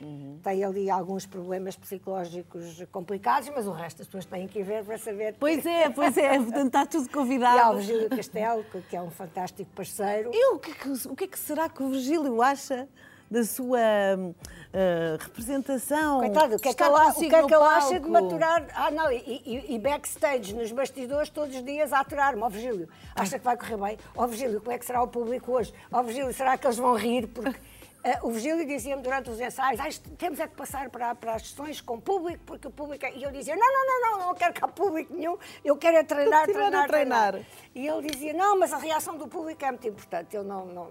Uhum. 0.00 0.40
tem 0.42 0.64
ali 0.64 0.90
alguns 0.90 1.26
problemas 1.26 1.76
psicológicos 1.76 2.84
complicados, 2.92 3.50
mas 3.54 3.66
o 3.66 3.72
resto 3.72 4.02
as 4.02 4.08
pessoas 4.08 4.24
têm 4.24 4.46
que 4.46 4.60
ir 4.60 4.62
ver 4.62 4.84
para 4.84 4.98
saber. 4.98 5.34
Pois 5.38 5.64
é, 5.64 5.88
pois 5.90 6.16
é, 6.16 6.38
portanto 6.38 6.66
está 6.66 6.86
tudo 6.86 7.08
convidado. 7.10 7.56
E 7.56 7.60
há 7.60 7.70
o 7.70 7.76
Virgílio 7.76 8.10
Castelo, 8.10 8.64
que 8.88 8.96
é 8.96 9.02
um 9.02 9.10
fantástico 9.10 9.70
parceiro. 9.74 10.30
E 10.32 10.54
o 10.54 10.58
que, 10.58 10.72
o 11.08 11.16
que 11.16 11.24
é 11.24 11.26
que 11.26 11.38
será 11.38 11.68
que 11.68 11.82
o 11.82 11.90
Virgílio 11.90 12.40
acha 12.42 12.88
da 13.30 13.44
sua 13.44 13.78
uh, 13.78 15.16
representação. 15.20 16.20
Coitado, 16.20 16.56
o 16.56 16.58
que 16.58 16.68
é 16.68 16.74
que, 16.74 16.82
ela, 16.82 17.08
o 17.08 17.14
que, 17.14 17.26
é 17.26 17.28
que 17.28 17.54
ele 17.54 17.64
acha 17.64 18.00
de 18.00 18.08
maturar? 18.08 18.66
Ah, 18.74 18.90
não, 18.90 19.10
e, 19.10 19.42
e, 19.44 19.74
e, 19.74 19.78
backstage, 19.78 20.54
nos 20.54 20.70
bastidores, 20.70 21.28
todos 21.28 21.54
os 21.56 21.64
dias 21.64 21.92
a 21.92 22.00
aturar-me. 22.00 22.42
Ó, 22.42 22.46
oh, 22.46 22.50
Virgílio, 22.50 22.88
acha 23.14 23.38
que 23.38 23.44
vai 23.44 23.56
correr 23.56 23.76
bem? 23.76 23.98
Ó, 24.16 24.24
oh, 24.24 24.28
Virgílio, 24.28 24.60
como 24.60 24.72
é 24.72 24.78
que 24.78 24.86
será 24.86 25.02
o 25.02 25.08
público 25.08 25.52
hoje? 25.52 25.72
Ó, 25.90 26.00
oh, 26.00 26.02
Virgílio, 26.02 26.32
será 26.32 26.56
que 26.56 26.66
eles 26.66 26.76
vão 26.76 26.94
rir? 26.94 27.26
Porque. 27.26 27.58
Uh, 28.06 28.28
o 28.28 28.30
Virgílio 28.30 28.64
dizia-me 28.64 29.02
durante 29.02 29.28
os 29.30 29.40
ensaios: 29.40 29.80
ah, 29.80 29.88
temos 30.16 30.38
é 30.38 30.46
que 30.46 30.54
passar 30.54 30.88
para, 30.90 31.12
para 31.16 31.34
as 31.34 31.48
sessões 31.48 31.80
com 31.80 31.94
o 31.94 32.00
público, 32.00 32.40
porque 32.46 32.68
o 32.68 32.70
público. 32.70 33.04
É... 33.04 33.12
E 33.16 33.24
eu 33.24 33.32
dizia: 33.32 33.56
não, 33.56 33.66
não, 33.66 33.86
não, 33.86 34.18
não, 34.18 34.26
não 34.28 34.34
quero 34.36 34.54
cá 34.54 34.68
público 34.68 35.12
nenhum, 35.12 35.36
eu 35.64 35.76
quero 35.76 35.96
é 35.96 36.04
treinar, 36.04 36.44
treinar, 36.44 36.86
treinar, 36.86 37.34
treinar. 37.34 37.40
E 37.74 37.84
ele 37.84 38.08
dizia: 38.08 38.32
não, 38.32 38.56
mas 38.60 38.72
a 38.72 38.76
reação 38.76 39.18
do 39.18 39.26
público 39.26 39.64
é 39.64 39.70
muito 39.72 39.88
importante. 39.88 40.36
Eu 40.36 40.44
não, 40.44 40.66
não 40.66 40.88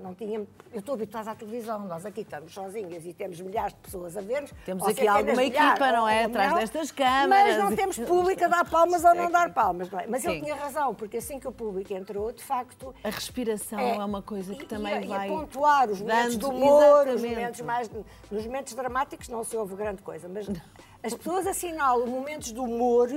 não 0.00 0.14
tinha. 0.14 0.38
Eu 0.72 0.80
estou 0.80 0.94
habituada 0.94 1.30
à 1.30 1.34
televisão, 1.34 1.80
nós 1.86 2.04
aqui 2.06 2.22
estamos 2.22 2.52
sozinhas 2.52 3.04
e 3.04 3.12
temos 3.12 3.40
milhares 3.40 3.74
de 3.74 3.80
pessoas 3.80 4.16
a 4.16 4.20
ver-nos. 4.20 4.52
Temos 4.64 4.86
aqui 4.86 5.06
alguma 5.06 5.44
equipa, 5.44 5.92
não 5.92 6.08
é? 6.08 6.24
Atrás 6.24 6.54
destas 6.54 6.90
câmaras. 6.90 7.56
Mas 7.56 7.64
não 7.64 7.76
temos 7.76 7.98
público 7.98 8.44
a 8.44 8.48
dar 8.48 8.68
palmas 8.68 9.04
ou 9.04 9.14
não 9.14 9.30
dar 9.30 9.52
palmas, 9.52 9.90
não 9.90 10.00
é? 10.00 10.06
Mas 10.06 10.22
Sim. 10.22 10.30
ele 10.30 10.40
tinha 10.42 10.54
razão, 10.54 10.94
porque 10.94 11.18
assim 11.18 11.38
que 11.38 11.48
o 11.48 11.52
público 11.52 11.92
entrou, 11.92 12.32
de 12.32 12.42
facto. 12.42 12.94
A 13.02 13.10
respiração 13.10 13.78
é, 13.78 13.96
é 13.96 14.04
uma 14.04 14.22
coisa 14.22 14.54
que 14.54 14.64
e, 14.64 14.66
também 14.66 15.04
e, 15.04 15.08
vai. 15.08 15.28
E 15.28 15.30
pontuar 15.30 15.90
os 15.90 16.00
momentos 16.00 16.36
do 16.36 16.50
humor, 16.50 17.08
os 17.08 17.22
momentos 17.22 17.60
mais. 17.60 17.90
Nos 18.30 18.46
momentos 18.46 18.74
dramáticos 18.74 19.28
não 19.28 19.44
se 19.44 19.56
ouve 19.56 19.74
grande 19.74 20.02
coisa, 20.02 20.28
mas 20.28 20.46
as 21.02 21.14
pessoas 21.14 21.46
assinalam 21.46 22.06
momentos 22.06 22.52
do 22.52 22.64
humor 22.64 23.08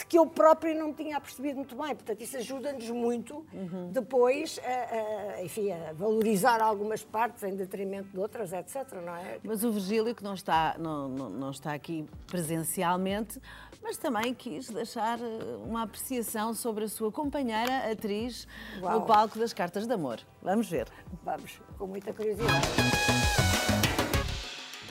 de 0.00 0.06
que 0.06 0.18
eu 0.18 0.26
própria 0.26 0.74
não 0.74 0.94
tinha 0.94 1.20
percebido 1.20 1.56
muito 1.56 1.76
bem. 1.76 1.94
Portanto, 1.94 2.20
isso 2.22 2.36
ajuda-nos 2.36 2.88
muito 2.90 3.44
uhum. 3.52 3.90
depois 3.92 4.58
a, 4.64 5.36
a, 5.36 5.44
enfim, 5.44 5.70
a 5.70 5.92
valorizar 5.92 6.60
algumas 6.62 7.04
partes 7.04 7.42
em 7.42 7.54
detrimento 7.54 8.08
de 8.08 8.18
outras, 8.18 8.52
etc. 8.52 8.94
Não 9.04 9.14
é? 9.14 9.38
Mas 9.44 9.62
o 9.62 9.70
Virgílio, 9.70 10.14
que 10.14 10.24
não 10.24 10.34
está, 10.34 10.74
não, 10.78 11.08
não, 11.08 11.30
não 11.30 11.50
está 11.50 11.74
aqui 11.74 12.06
presencialmente, 12.26 13.40
mas 13.82 13.98
também 13.98 14.32
quis 14.34 14.70
deixar 14.70 15.20
eh, 15.20 15.24
uma 15.66 15.82
apreciação 15.82 16.54
sobre 16.54 16.84
a 16.84 16.88
sua 16.88 17.12
companheira, 17.12 17.90
atriz, 17.90 18.48
Uau. 18.80 19.00
no 19.00 19.06
palco 19.06 19.38
das 19.38 19.52
Cartas 19.52 19.86
de 19.86 19.92
Amor. 19.92 20.20
Vamos 20.42 20.68
ver. 20.68 20.88
Vamos, 21.22 21.60
com 21.78 21.86
muita 21.86 22.12
curiosidade. 22.12 22.66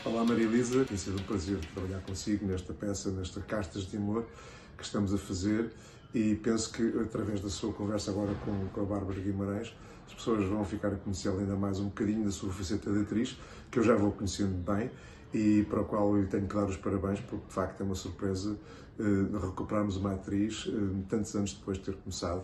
Olá 0.06 0.24
Maria 0.24 0.46
Elisa, 0.46 0.86
tem 0.86 0.98
sido 0.98 1.20
um 1.20 1.24
prazer 1.24 1.60
trabalhar 1.74 2.02
consigo 2.02 2.46
nesta 2.46 2.74
peça, 2.74 3.12
nesta 3.12 3.42
Cartas 3.42 3.86
de 3.90 3.98
Amor 3.98 4.26
que 4.80 4.86
estamos 4.86 5.14
a 5.14 5.18
fazer 5.18 5.72
e 6.14 6.36
penso 6.36 6.72
que 6.72 7.00
através 7.00 7.42
da 7.42 7.50
sua 7.50 7.72
conversa 7.72 8.12
agora 8.12 8.34
com, 8.46 8.68
com 8.70 8.82
a 8.82 8.86
Bárbara 8.86 9.20
Guimarães 9.20 9.74
as 10.08 10.14
pessoas 10.16 10.48
vão 10.48 10.66
ficar 10.66 10.88
a 10.88 10.96
conhecê-la 10.96 11.40
ainda 11.40 11.56
mais 11.56 11.80
um 11.80 11.86
bocadinho 11.86 12.26
da 12.26 12.32
sua 12.32 12.52
faceta 12.52 12.92
de 12.92 13.02
atriz, 13.02 13.38
que 13.70 13.78
eu 13.78 13.84
já 13.84 13.96
vou 13.96 14.12
conhecendo 14.12 14.58
bem 14.64 14.90
e 15.32 15.64
para 15.70 15.82
o 15.82 15.86
qual 15.86 16.18
eu 16.18 16.28
tenho 16.28 16.48
que 16.48 16.56
dar 16.56 16.66
os 16.66 16.78
parabéns, 16.78 17.20
porque 17.20 17.46
de 17.46 17.54
facto 17.54 17.82
é 17.82 17.84
uma 17.84 17.94
surpresa 17.94 18.58
uh, 18.98 19.38
recuperarmos 19.38 19.98
uma 19.98 20.14
atriz 20.14 20.66
uh, 20.66 21.06
tantos 21.08 21.36
anos 21.36 21.54
depois 21.54 21.78
de 21.78 21.84
ter 21.84 21.96
começado 21.98 22.42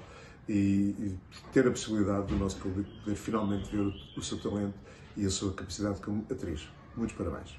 e, 0.48 0.54
e, 0.54 1.20
ter 1.52 1.68
a 1.68 1.72
possibilidade 1.72 2.28
do 2.28 2.36
nosso 2.36 2.58
público 2.58 2.88
poder 3.00 3.16
finalmente 3.16 3.76
ver 3.76 3.82
o, 3.82 3.94
o 4.16 4.22
seu 4.22 4.38
talento 4.40 4.76
e 5.18 5.26
a 5.26 5.30
sua 5.30 5.52
capacidade 5.54 6.00
como 6.02 6.24
atriz. 6.30 6.70
Muitos 6.96 7.16
parabéns. 7.16 7.56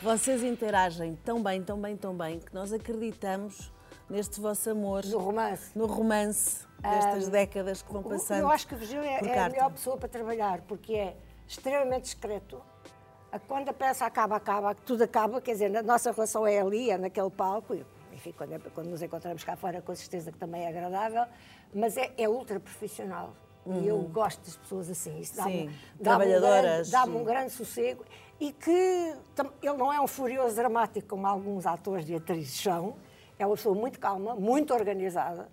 Vocês 0.00 0.44
interagem 0.44 1.18
tão 1.24 1.42
bem, 1.42 1.60
tão 1.60 1.80
bem, 1.80 1.96
tão 1.96 2.14
bem 2.14 2.38
que 2.38 2.54
nós 2.54 2.72
acreditamos 2.72 3.72
neste 4.08 4.40
vosso 4.40 4.70
amor. 4.70 5.04
No 5.04 5.18
romance. 5.18 5.76
No 5.76 5.86
romance 5.86 6.64
destas 6.78 7.26
um, 7.26 7.30
décadas 7.30 7.82
que 7.82 7.92
vão 7.92 8.04
passando. 8.04 8.38
Eu 8.38 8.48
acho 8.48 8.64
que 8.68 8.74
o 8.74 8.78
Virgílio 8.78 9.02
é, 9.02 9.18
é 9.24 9.38
a 9.40 9.48
melhor 9.48 9.72
pessoa 9.72 9.96
para 9.96 10.08
trabalhar, 10.08 10.60
porque 10.68 10.94
é 10.94 11.16
extremamente 11.48 12.04
discreto. 12.04 12.62
Quando 13.48 13.70
a 13.70 13.72
peça 13.72 14.06
acaba, 14.06 14.36
acaba, 14.36 14.72
tudo 14.72 15.02
acaba, 15.02 15.40
quer 15.40 15.52
dizer, 15.52 15.76
a 15.76 15.82
nossa 15.82 16.12
relação 16.12 16.46
é 16.46 16.60
ali, 16.60 16.90
é 16.90 16.96
naquele 16.96 17.30
palco. 17.30 17.76
Enfim, 18.12 18.32
quando, 18.36 18.52
é, 18.52 18.58
quando 18.72 18.88
nos 18.88 19.02
encontramos 19.02 19.42
cá 19.42 19.56
fora, 19.56 19.82
com 19.82 19.94
certeza 19.96 20.30
que 20.30 20.38
também 20.38 20.62
é 20.62 20.68
agradável, 20.68 21.26
mas 21.74 21.96
é, 21.96 22.12
é 22.16 22.28
ultra 22.28 22.60
profissional. 22.60 23.34
Uhum. 23.66 23.82
E 23.82 23.88
eu 23.88 23.96
uhum. 23.96 24.08
gosto 24.08 24.40
das 24.44 24.56
pessoas 24.56 24.88
assim. 24.88 25.18
Isso 25.18 25.36
dá-me 25.36 25.70
dá 26.00 26.16
um, 26.16 26.18
grande, 26.18 26.90
dá 26.90 27.04
um 27.04 27.24
grande 27.24 27.52
sossego 27.52 28.04
e 28.40 28.52
que 28.52 28.70
ele 29.62 29.76
não 29.76 29.92
é 29.92 30.00
um 30.00 30.06
furioso 30.06 30.54
dramático 30.54 31.08
como 31.08 31.26
alguns 31.26 31.66
atores 31.66 32.08
e 32.08 32.14
atrizes 32.14 32.60
são, 32.60 32.94
é 33.38 33.46
uma 33.46 33.56
pessoa 33.56 33.74
muito 33.74 33.98
calma, 33.98 34.34
muito 34.34 34.72
organizada, 34.74 35.48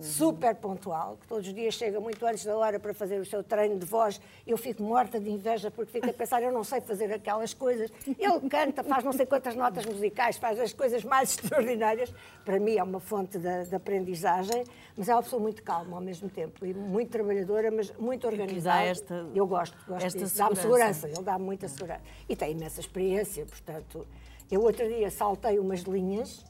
super 0.00 0.54
pontual, 0.54 1.16
que 1.20 1.26
todos 1.26 1.46
os 1.46 1.54
dias 1.54 1.74
chega 1.74 1.98
muito 2.00 2.24
antes 2.26 2.44
da 2.44 2.56
hora 2.56 2.78
para 2.78 2.92
fazer 2.92 3.18
o 3.18 3.24
seu 3.24 3.42
treino 3.42 3.78
de 3.78 3.86
voz. 3.86 4.20
Eu 4.46 4.56
fico 4.56 4.82
morta 4.82 5.18
de 5.18 5.30
inveja 5.30 5.70
porque 5.70 5.92
fico 5.92 6.10
a 6.10 6.12
pensar, 6.12 6.42
eu 6.42 6.52
não 6.52 6.62
sei 6.62 6.80
fazer 6.80 7.12
aquelas 7.12 7.54
coisas. 7.54 7.90
Ele 8.06 8.48
canta, 8.48 8.84
faz 8.84 9.04
não 9.04 9.12
sei 9.12 9.24
quantas 9.24 9.54
notas 9.54 9.86
musicais, 9.86 10.36
faz 10.36 10.60
as 10.60 10.72
coisas 10.72 11.02
mais 11.02 11.30
extraordinárias. 11.36 12.12
Para 12.44 12.60
mim 12.60 12.76
é 12.76 12.82
uma 12.82 13.00
fonte 13.00 13.38
de, 13.38 13.64
de 13.64 13.74
aprendizagem, 13.74 14.64
mas 14.96 15.08
é 15.08 15.14
uma 15.14 15.22
pessoa 15.22 15.40
muito 15.40 15.62
calma 15.62 15.96
ao 15.96 16.02
mesmo 16.02 16.28
tempo 16.28 16.64
e 16.66 16.74
muito 16.74 17.10
trabalhadora, 17.10 17.70
mas 17.70 17.90
muito 17.96 18.26
organizada. 18.26 18.84
Esta, 18.84 19.26
eu 19.34 19.46
gosto, 19.46 19.76
gosto 19.88 20.18
disso. 20.18 20.36
Dá-me 20.36 20.56
segurança, 20.56 21.08
ele 21.08 21.22
dá-me 21.22 21.44
muita 21.44 21.68
segurança. 21.68 22.02
E 22.28 22.36
tem 22.36 22.52
imensa 22.52 22.80
experiência, 22.80 23.46
portanto. 23.46 24.06
Eu 24.48 24.62
outro 24.62 24.86
dia 24.86 25.10
saltei 25.10 25.58
umas 25.58 25.80
linhas 25.80 26.44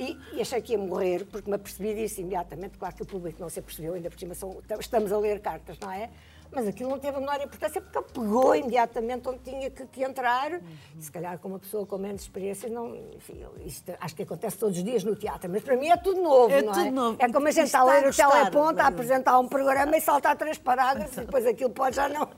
e, 0.00 0.18
e, 0.32 0.40
achei 0.40 0.60
que 0.62 0.72
ia 0.72 0.78
morrer, 0.78 1.26
porque 1.26 1.48
me 1.48 1.56
apercebi 1.56 1.94
disso 1.94 2.20
imediatamente. 2.20 2.78
Claro 2.78 2.94
que 2.94 3.02
o 3.02 3.06
público 3.06 3.40
não 3.40 3.48
se 3.48 3.58
apercebeu, 3.58 3.94
ainda 3.94 4.08
por 4.10 4.18
cima 4.18 4.34
são, 4.34 4.56
estamos 4.78 5.12
a 5.12 5.18
ler 5.18 5.40
cartas, 5.40 5.78
não 5.78 5.90
é? 5.90 6.10
Mas 6.52 6.66
aquilo 6.66 6.90
não 6.90 6.98
teve 6.98 7.16
a 7.16 7.20
menor 7.20 7.40
importância 7.40 7.80
porque 7.80 7.96
ele 7.96 8.06
pegou 8.12 8.54
imediatamente 8.56 9.28
onde 9.28 9.38
tinha 9.38 9.70
que, 9.70 9.86
que 9.86 10.02
entrar. 10.02 10.50
Uhum. 10.52 10.60
Se 10.98 11.10
calhar 11.12 11.38
com 11.38 11.48
uma 11.48 11.60
pessoa 11.60 11.86
com 11.86 11.96
menos 11.96 12.22
experiência, 12.22 12.68
não, 12.68 12.96
enfim, 13.14 13.44
isto, 13.64 13.92
acho 14.00 14.16
que 14.16 14.22
acontece 14.24 14.58
todos 14.58 14.76
os 14.76 14.82
dias 14.82 15.04
no 15.04 15.14
teatro, 15.14 15.48
mas 15.48 15.62
para 15.62 15.76
mim 15.76 15.88
é 15.88 15.96
tudo 15.96 16.20
novo, 16.20 16.52
é 16.52 16.62
não 16.62 16.72
tudo 16.72 16.86
é? 16.86 16.90
Novo. 16.90 17.16
É 17.20 17.32
como 17.32 17.46
a 17.46 17.50
gente 17.52 17.66
está 17.66 17.80
a 17.80 17.84
ler 17.84 18.08
o 18.08 18.12
teleponto, 18.12 18.80
a 18.80 18.86
apresentar 18.86 19.38
um 19.38 19.46
programa 19.46 19.96
e 19.96 20.00
saltar 20.00 20.36
três 20.36 20.58
parágrafos 20.58 21.16
e 21.16 21.20
depois 21.20 21.46
aquilo 21.46 21.70
pode 21.70 21.94
já 21.94 22.08
não. 22.08 22.28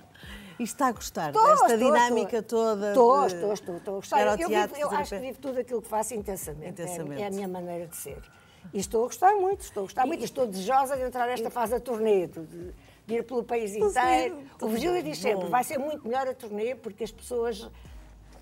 E 0.58 0.62
está 0.62 0.88
a 0.88 0.92
gostar 0.92 1.28
estou, 1.28 1.46
desta 1.46 1.74
estou, 1.74 1.78
dinâmica 1.78 2.38
estou. 2.38 2.58
toda? 2.58 2.88
Estou, 2.88 3.20
de... 3.20 3.34
estou, 3.34 3.52
estou, 3.52 3.76
estou 3.76 3.94
a 3.94 3.96
gostar. 3.96 4.40
Eu, 4.40 4.48
vivo, 4.48 4.76
eu 4.76 4.90
acho 4.90 5.14
que 5.14 5.20
vivo 5.20 5.38
tudo 5.38 5.60
aquilo 5.60 5.82
que 5.82 5.88
faço 5.88 6.14
intensamente. 6.14 6.68
intensamente. 6.68 7.20
É, 7.20 7.24
é, 7.24 7.28
a 7.28 7.30
minha 7.30 7.48
maneira 7.48 7.86
de 7.86 7.96
ser. 7.96 8.22
E 8.72 8.78
estou 8.78 9.04
a 9.04 9.06
gostar 9.06 9.34
muito, 9.34 9.60
estou 9.62 9.82
a 9.82 9.84
gostar 9.84 10.04
e... 10.04 10.06
muito. 10.06 10.20
E 10.20 10.24
estou 10.24 10.46
desejosa 10.46 10.96
de 10.96 11.02
entrar 11.02 11.26
nesta 11.26 11.50
fase 11.50 11.72
da 11.72 11.80
turnê, 11.80 12.26
de, 12.26 12.40
de 13.06 13.14
ir 13.14 13.24
pelo 13.24 13.42
país 13.42 13.74
inteiro. 13.74 14.38
O 14.60 14.68
Virgílio 14.68 15.02
diz 15.02 15.18
sempre, 15.18 15.48
vai 15.48 15.64
ser 15.64 15.78
muito 15.78 16.06
melhor 16.06 16.26
a 16.28 16.34
turnê 16.34 16.74
porque 16.74 17.04
as 17.04 17.10
pessoas 17.10 17.68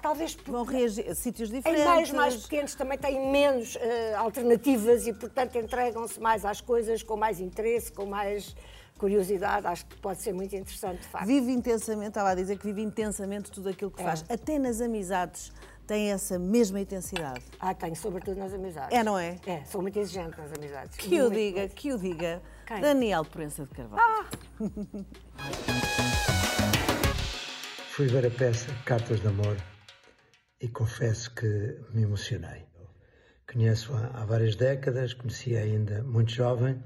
talvez 0.01 0.35
vão 0.47 0.65
reagir 0.65 1.09
a 1.09 1.15
sítios 1.15 1.51
diferentes. 1.51 1.87
Em 1.87 1.93
meios 1.93 2.11
mais 2.11 2.37
pequenos 2.37 2.75
também 2.75 2.99
têm 2.99 3.31
menos 3.31 3.77
uh, 3.77 3.81
alternativas 4.17 5.07
e, 5.07 5.13
portanto, 5.13 5.57
entregam-se 5.57 6.19
mais 6.19 6.45
às 6.45 6.61
coisas 6.61 7.03
com 7.03 7.17
mais 7.17 7.41
interesse, 7.41 7.93
com 7.93 8.07
mais 8.07 8.55
curiosidade, 9.01 9.67
acho 9.67 9.87
que 9.87 9.97
pode 9.97 10.21
ser 10.21 10.35
muito 10.35 10.55
interessante, 10.55 11.01
de 11.01 11.09
facto. 11.09 11.27
Vive 11.27 11.51
intensamente, 11.51 12.09
estava 12.09 12.29
a 12.29 12.35
dizer 12.35 12.59
que 12.59 12.67
vive 12.67 12.83
intensamente 12.83 13.51
tudo 13.51 13.71
aquilo 13.71 13.91
que 13.91 14.03
é. 14.03 14.05
faz. 14.05 14.23
Até 14.29 14.59
nas 14.59 14.83
amizades 14.83 15.51
tem 15.87 16.13
essa 16.13 16.39
mesma 16.39 16.79
intensidade. 16.79 17.43
Ah, 17.59 17.73
tenho, 17.73 17.97
sobretudo 17.97 18.39
nas 18.39 18.53
amizades. 18.53 18.97
É, 18.97 19.03
não 19.03 19.19
é? 19.19 19.39
É, 19.47 19.65
sou 19.65 19.81
muito 19.81 19.99
exigente 19.99 20.39
nas 20.39 20.53
amizades. 20.53 20.99
Que 20.99 21.09
muito 21.09 21.27
o 21.27 21.31
diga, 21.31 21.61
muito. 21.61 21.75
que 21.75 21.93
o 21.95 21.99
diga. 21.99 22.43
Quem? 22.67 22.81
Daniel 22.83 23.25
Proença 23.25 23.65
de 23.65 23.71
Carvalho. 23.71 24.03
Ah! 24.03 24.29
Fui 27.89 28.07
ver 28.07 28.27
a 28.27 28.31
peça 28.31 28.71
Cartas 28.85 29.19
de 29.21 29.29
Amor 29.29 29.57
e 30.61 30.69
confesso 30.69 31.35
que 31.35 31.47
me 31.95 32.03
emocionei. 32.03 32.67
Conheço-a 33.51 34.11
há 34.15 34.27
várias 34.27 34.55
décadas, 34.57 35.15
conheci 35.15 35.57
ainda 35.57 36.03
muito 36.03 36.31
jovem 36.31 36.81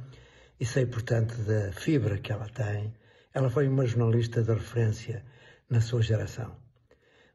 e 0.59 0.65
sei, 0.65 0.87
portanto, 0.87 1.35
da 1.45 1.73
fibra 1.73 2.19
que 2.19 2.33
ela 2.33 2.49
tem. 2.49 2.95
Ela 3.33 3.51
foi 3.51 3.67
uma 3.67 3.87
jornalista 3.87 4.43
de 4.43 4.53
referência 4.53 5.25
na 5.69 5.81
sua 5.81 6.03
geração. 6.03 6.57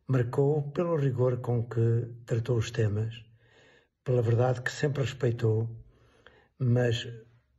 Marcou 0.08 0.72
pelo 0.72 0.96
rigor 0.96 1.38
com 1.38 1.64
que 1.64 2.08
tratou 2.26 2.58
os 2.58 2.72
temas, 2.72 3.14
pela 4.04 4.22
verdade 4.22 4.62
que 4.62 4.72
sempre 4.72 5.04
respeitou, 5.04 5.70
mas 6.58 7.08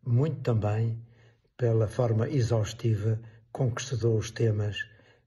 muito 0.05 0.41
também 0.41 1.01
pela 1.57 1.87
forma 1.87 2.29
exaustiva 2.29 3.21
com 3.53 3.71
que 3.71 3.83
estudou 3.83 4.17
os 4.17 4.31
temas 4.31 4.77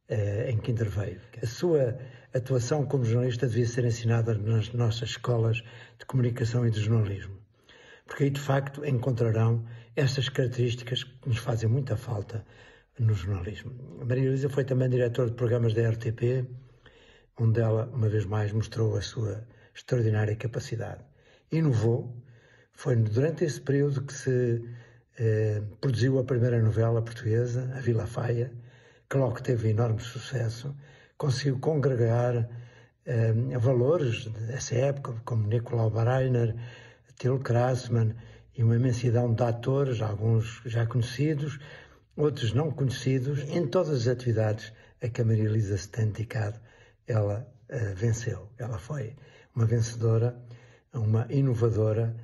eh, 0.10 0.50
em 0.50 0.58
que 0.58 0.72
interveio. 0.72 1.22
A 1.42 1.46
sua 1.46 1.98
atuação 2.34 2.86
como 2.86 3.06
jornalista 3.06 3.48
devia 3.48 3.68
ser 3.68 3.86
ensinada 3.86 4.34
nas 4.34 4.74
nossas 4.74 5.10
escolas 5.10 5.64
de 6.00 6.06
comunicação 6.06 6.66
e 6.66 6.72
de 6.72 6.82
jornalismo, 6.82 7.38
porque 8.06 8.24
aí 8.24 8.30
de 8.30 8.42
facto 8.42 8.84
encontrarão 8.86 9.66
estas 9.96 10.30
características 10.30 11.04
que 11.04 11.30
nos 11.30 11.38
fazem 11.38 11.70
muita 11.70 11.96
falta 11.96 12.46
no 13.00 13.14
jornalismo. 13.14 13.72
A 14.02 14.06
Maria 14.06 14.30
Luísa 14.30 14.50
foi 14.50 14.64
também 14.64 14.90
diretora 14.90 15.30
de 15.30 15.36
programas 15.36 15.74
da 15.74 15.90
RTP, 15.90 16.48
onde 17.40 17.60
ela, 17.60 17.86
uma 17.94 18.10
vez 18.10 18.26
mais, 18.26 18.52
mostrou 18.52 18.96
a 18.96 19.02
sua 19.02 19.48
extraordinária 19.74 20.36
capacidade. 20.36 21.04
Inovou, 21.52 22.16
foi 22.74 22.96
durante 22.96 23.46
esse 23.46 23.62
período 23.62 24.04
que 24.04 24.14
se 24.14 24.64
eh, 25.18 25.62
produziu 25.80 26.20
a 26.20 26.24
primeira 26.24 26.62
novela 26.62 27.02
portuguesa, 27.02 27.72
A 27.76 27.80
Vila 27.80 28.08
Faia, 28.08 28.52
que 29.10 29.18
logo 29.18 29.42
teve 29.42 29.70
enorme 29.70 30.00
sucesso, 30.00 30.76
conseguiu 31.18 31.60
congregar 31.60 32.50
eh, 33.06 33.34
valores 33.60 34.26
dessa 34.26 34.76
época, 34.76 35.22
como 35.26 35.48
Nicolau 35.48 35.90
Barainer, 35.90 36.56
Till 37.18 37.40
Krasman 37.40 38.16
e 38.56 38.64
uma 38.64 38.76
imensidão 38.76 39.34
de 39.34 39.44
atores, 39.44 40.02
alguns 40.02 40.62
já 40.66 40.86
conhecidos, 40.86 41.60
outros 42.16 42.54
não 42.54 42.72
conhecidos, 42.72 43.42
em 43.50 43.68
todas 43.68 44.02
as 44.02 44.08
atividades 44.08 44.72
a 45.02 45.10
que 45.10 45.22
a 45.22 45.26
Maria 45.26 45.46
Elisa 45.46 45.76
dedicado, 46.06 46.60
ela 47.08 47.48
uh, 47.70 47.96
venceu. 47.96 48.50
Ela 48.58 48.78
foi 48.78 49.16
uma 49.56 49.66
vencedora, 49.66 50.38
uma 50.94 51.28
inovadora, 51.30 52.16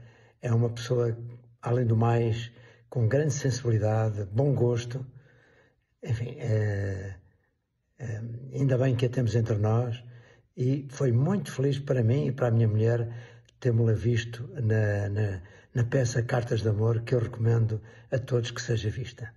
é 0.42 0.54
uma 0.54 0.70
pessoa, 0.70 1.18
além 1.62 1.86
do 1.86 1.98
mais, 1.98 2.52
com 2.90 3.08
grande 3.08 3.34
sensibilidade, 3.34 4.26
bom 4.32 4.54
gosto. 4.54 5.06
Enfim, 6.04 6.36
é, 6.38 7.16
é, 7.98 8.22
ainda 8.54 8.78
bem 8.78 8.96
que 8.96 9.06
a 9.06 9.10
temos 9.10 9.36
entre 9.36 9.58
nós 9.58 10.02
e 10.56 10.88
foi 10.90 11.12
muito 11.12 11.52
feliz 11.52 11.80
para 11.80 12.04
mim 12.04 12.28
e 12.28 12.32
para 12.32 12.48
a 12.48 12.52
minha 12.52 12.68
mulher 12.68 13.10
termos-la 13.60 13.94
visto 13.94 14.48
na, 14.54 15.10
na, 15.10 15.42
na 15.74 15.84
peça 15.84 16.22
Cartas 16.24 16.62
de 16.62 16.70
Amor, 16.70 17.02
que 17.02 17.14
eu 17.16 17.20
recomendo 17.20 17.82
a 18.12 18.18
todos 18.18 18.52
que 18.52 18.62
seja 18.62 18.90
vista. 18.90 19.32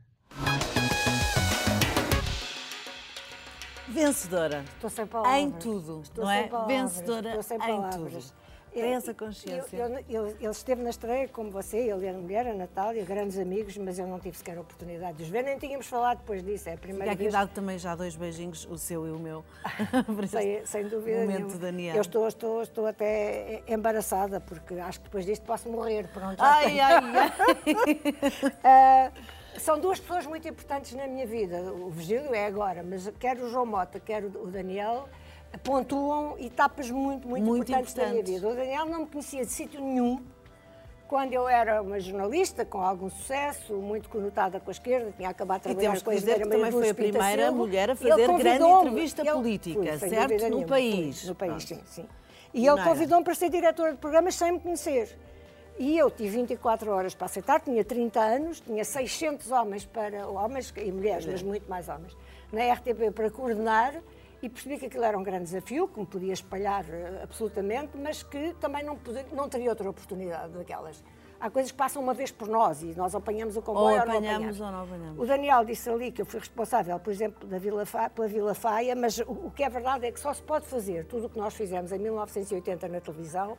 Vencedora. 3.88 4.64
Estou 4.74 4.88
sem 4.90 5.06
palavras. 5.06 5.40
Em 5.42 5.50
tudo, 5.52 6.00
Estou 6.02 6.24
não 6.24 6.32
sem 6.32 6.40
é? 6.42 6.48
palavras. 6.48 6.76
Vencedora 6.92 7.28
Estou 7.28 7.42
sem 7.42 7.56
em 7.56 7.60
palavras. 7.60 8.12
tudo. 8.30 8.41
Tem 8.72 8.94
essa 8.94 9.12
consciência. 9.12 9.76
Eu- 9.76 9.88
eu- 9.88 10.26
eu- 10.28 10.36
ele 10.40 10.48
esteve 10.50 10.82
na 10.82 10.90
estreia, 10.90 11.28
como 11.28 11.50
você, 11.50 11.76
ele 11.78 12.06
e 12.06 12.08
a 12.08 12.12
mulher, 12.14 12.46
a 12.46 12.54
Natália, 12.54 13.04
grandes 13.04 13.38
amigos, 13.38 13.76
mas 13.76 13.98
eu 13.98 14.06
não 14.06 14.18
tive 14.18 14.36
sequer 14.36 14.56
a 14.56 14.60
oportunidade 14.62 15.18
de 15.18 15.24
os 15.24 15.28
ver, 15.28 15.42
nem 15.42 15.58
tínhamos 15.58 15.86
falado 15.86 16.18
depois 16.18 16.42
disso. 16.42 16.68
É 16.68 16.74
a 16.74 16.78
primeira 16.78 17.12
aqui 17.12 17.22
vez. 17.24 17.32
dado 17.32 17.50
também 17.50 17.78
já 17.78 17.94
dois 17.94 18.16
beijinhos, 18.16 18.66
o 18.70 18.78
seu 18.78 19.06
e 19.06 19.10
o 19.10 19.18
meu. 19.18 19.44
Sem, 20.28 20.64
sem 20.64 20.88
dúvida 20.88 21.20
Momento 21.20 21.38
nenhuma. 21.40 21.58
Daniel. 21.58 21.96
Eu 21.96 22.00
estou, 22.02 22.26
estou, 22.26 22.62
estou 22.62 22.86
até 22.86 23.62
embaraçada, 23.68 24.40
porque 24.40 24.74
acho 24.74 24.98
que 25.00 25.04
depois 25.04 25.26
disto 25.26 25.44
posso 25.44 25.68
morrer. 25.68 26.08
Pronto, 26.08 26.36
Ai, 26.40 26.80
ai, 26.80 26.92
ai. 26.94 27.32
Ah, 28.64 29.10
são 29.58 29.78
duas 29.78 30.00
pessoas 30.00 30.26
muito 30.26 30.48
importantes 30.48 30.92
na 30.94 31.06
minha 31.06 31.26
vida. 31.26 31.60
O 31.60 31.90
Virgílio 31.90 32.34
é 32.34 32.46
agora, 32.46 32.82
mas 32.82 33.10
quer 33.18 33.36
o 33.38 33.48
João 33.50 33.66
Mota, 33.66 34.00
quer 34.00 34.24
o 34.24 34.46
Daniel, 34.46 35.08
pontuam 35.62 36.36
etapas 36.38 36.90
muito, 36.90 37.28
muito, 37.28 37.44
Muito 37.44 37.62
importantes 37.70 37.94
da 37.94 38.06
minha 38.08 38.22
vida. 38.22 38.48
O 38.48 38.54
Daniel 38.54 38.86
não 38.86 39.00
me 39.00 39.06
conhecia 39.06 39.44
de 39.44 39.52
sítio 39.52 39.80
nenhum. 39.80 40.22
Quando 41.08 41.34
eu 41.34 41.46
era 41.46 41.82
uma 41.82 42.00
jornalista 42.00 42.64
com 42.64 42.80
algum 42.80 43.10
sucesso, 43.10 43.74
muito 43.74 44.08
conotada 44.08 44.58
com 44.58 44.70
a 44.70 44.72
esquerda, 44.72 45.12
tinha 45.14 45.28
acabado 45.28 45.60
de 45.60 45.68
E 45.68 45.70
trabalhar 45.74 45.88
temos 45.90 46.02
com 46.02 46.10
a 46.10 46.14
dizer 46.14 46.34
que 46.36 46.40
Engenheira 46.40 46.58
Maria 46.58 46.72
também 46.72 46.80
foi 46.80 46.90
a 46.90 46.94
primeira 47.12 47.42
Silva, 47.42 47.58
mulher 47.58 47.90
a 47.90 47.92
e 47.92 47.96
fazer 47.96 48.26
grande 48.38 48.64
entrevista 48.64 49.20
Ele- 49.22 49.30
política, 49.32 49.98
fui, 49.98 50.08
certo? 50.08 50.32
No 50.32 50.38
nenhuma, 50.48 50.66
país. 50.66 51.20
fui, 51.20 51.28
no 51.28 51.34
país, 51.34 51.64
Pronto. 51.66 51.84
sim, 51.84 52.02
sim. 52.02 52.08
E 52.54 52.66
ele 52.66 52.82
convidou-me 52.82 53.24
para 53.24 53.34
ser 53.34 53.50
diretora 53.50 53.92
de 53.92 53.98
programas 53.98 54.34
sem 54.34 54.52
me 54.52 54.60
conhecer. 54.60 55.18
E 55.78 55.98
eu 55.98 56.10
tive 56.10 56.36
24 56.36 56.90
horas 56.90 57.14
para 57.14 57.26
aceitar, 57.26 57.60
tinha 57.60 57.84
30 57.84 58.18
anos, 58.20 58.60
tinha 58.60 58.84
600 58.84 59.50
homens 59.50 59.84
para 59.84 60.26
homens 60.28 60.72
e 60.76 60.90
mulheres, 60.92 61.26
mas 61.26 61.42
muito 61.42 61.68
mais 61.68 61.88
homens, 61.90 62.16
na 62.50 62.72
RTP 62.72 63.10
para 63.14 63.30
coordenar 63.30 63.94
e 64.42 64.48
percebi 64.48 64.76
que 64.78 64.86
aquilo 64.86 65.04
era 65.04 65.16
um 65.16 65.22
grande 65.22 65.44
desafio, 65.44 65.86
que 65.88 66.00
me 66.00 66.06
podia 66.06 66.32
espalhar 66.32 66.84
eh, 66.90 67.20
absolutamente, 67.22 67.96
mas 67.96 68.22
que 68.24 68.52
também 68.60 68.82
não, 68.84 68.96
podia- 68.96 69.24
não 69.32 69.48
teria 69.48 69.70
outra 69.70 69.88
oportunidade 69.88 70.52
daquelas. 70.52 71.02
Há 71.40 71.50
coisas 71.50 71.72
que 71.72 71.76
passam 71.78 72.00
uma 72.02 72.14
vez 72.14 72.30
por 72.30 72.46
nós 72.48 72.82
e 72.82 72.94
nós 72.96 73.14
apanhamos 73.16 73.56
o 73.56 73.62
comboio 73.62 73.84
Ou 73.96 74.00
ou, 74.00 74.06
não 74.06 74.14
apanhamos 74.18 74.26
apanhamos. 74.28 74.60
ou 74.60 74.70
não 74.70 74.82
apanhamos. 74.84 75.18
O 75.18 75.26
Daniel 75.26 75.64
disse 75.64 75.88
ali 75.90 76.12
que 76.12 76.22
eu 76.22 76.26
fui 76.26 76.38
responsável, 76.40 76.98
por 77.00 77.12
exemplo, 77.12 77.48
da 77.48 77.58
Vila 77.58 77.84
Fa- 77.86 78.08
pela 78.10 78.28
Vila 78.28 78.54
Faia, 78.54 78.94
mas 78.94 79.18
o, 79.18 79.22
o 79.46 79.52
que 79.54 79.64
é 79.64 79.68
verdade 79.68 80.06
é 80.06 80.12
que 80.12 80.20
só 80.20 80.32
se 80.32 80.42
pode 80.42 80.66
fazer 80.66 81.04
tudo 81.06 81.26
o 81.26 81.28
que 81.28 81.38
nós 81.38 81.52
fizemos 81.54 81.90
em 81.92 81.98
1980 81.98 82.88
na 82.88 83.00
televisão, 83.00 83.56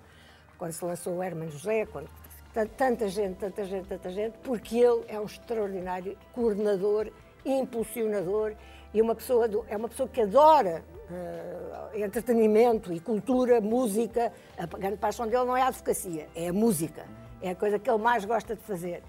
quando 0.58 0.72
se 0.72 0.84
lançou 0.86 1.16
o 1.18 1.24
Herman 1.24 1.50
José, 1.50 1.86
quando 1.86 2.10
tan- 2.54 2.68
tanta 2.68 3.08
gente, 3.10 3.36
tanta 3.38 3.66
gente, 3.66 3.86
tanta 3.88 4.10
gente, 4.12 4.38
porque 4.40 4.78
ele 4.78 5.04
é 5.10 5.20
um 5.20 5.26
extraordinário 5.26 6.18
coordenador, 6.32 7.12
impulsionador 7.46 8.54
e 8.94 9.02
uma 9.02 9.16
pessoa 9.16 9.48
é 9.68 9.76
uma 9.78 9.90
pessoa 9.90 10.08
que 10.08 10.22
adora 10.22 10.84
eh, 11.12 12.02
entretenimento 12.04 12.94
e 12.94 13.00
cultura, 13.00 13.60
música. 13.62 14.32
A 14.58 14.66
grande 14.66 14.98
paixão 14.98 15.28
dele 15.28 15.46
não 15.46 15.56
é 15.58 15.62
a 15.62 15.68
advocacia, 15.68 16.28
é 16.36 16.50
a 16.50 16.54
música. 16.54 17.06
É 17.42 17.50
a 17.52 17.56
coisa 17.56 17.78
que 17.80 17.90
ele 17.90 18.02
mais 18.02 18.24
gosta 18.26 18.56
de 18.56 18.62
fazer. 18.64 19.04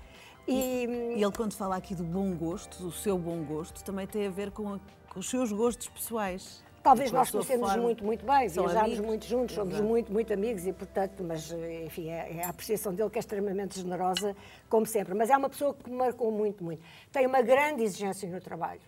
E, 0.47 0.85
E 1.17 1.23
ele, 1.23 1.33
quando 1.35 1.55
fala 1.55 1.77
aqui 1.77 1.95
do 1.95 2.03
bom 2.05 2.35
gosto, 2.35 2.83
do 2.83 2.93
seu 2.93 3.17
bom 3.17 3.43
gosto, 3.45 3.83
também 3.85 4.07
tem 4.07 4.27
a 4.27 4.31
ver 4.31 4.51
com, 4.51 4.75
a- 4.75 4.81
com 5.13 5.21
os 5.21 5.31
seus 5.31 5.53
gostos 5.53 5.89
pessoais. 5.89 6.63
Talvez 6.83 7.11
nós 7.11 7.31
conhecemos 7.31 7.67
forma. 7.69 7.83
muito, 7.83 8.05
muito 8.05 8.27
bem, 8.27 8.47
São 8.51 8.65
viajámos 8.65 8.89
amigos. 8.91 9.07
muito 9.07 9.25
juntos, 9.27 9.55
somos 9.55 9.81
muito, 9.81 10.13
muito 10.13 10.31
amigos 10.35 10.67
e, 10.67 10.73
portanto, 10.75 11.25
mas, 11.25 11.51
enfim, 11.87 12.11
é, 12.11 12.37
é 12.41 12.45
a 12.45 12.51
apreciação 12.51 12.93
dele 12.93 13.09
que 13.09 13.17
é 13.19 13.21
extremamente 13.21 13.81
generosa, 13.81 14.37
como 14.69 14.85
sempre. 14.85 15.15
Mas 15.15 15.31
é 15.31 15.37
uma 15.37 15.49
pessoa 15.49 15.73
que 15.73 15.89
me 15.89 15.97
marcou 15.97 16.31
muito, 16.31 16.63
muito. 16.63 16.83
Tem 17.11 17.27
uma 17.27 17.41
grande 17.41 17.83
exigência 17.83 18.29
no 18.29 18.39
trabalho. 18.39 18.83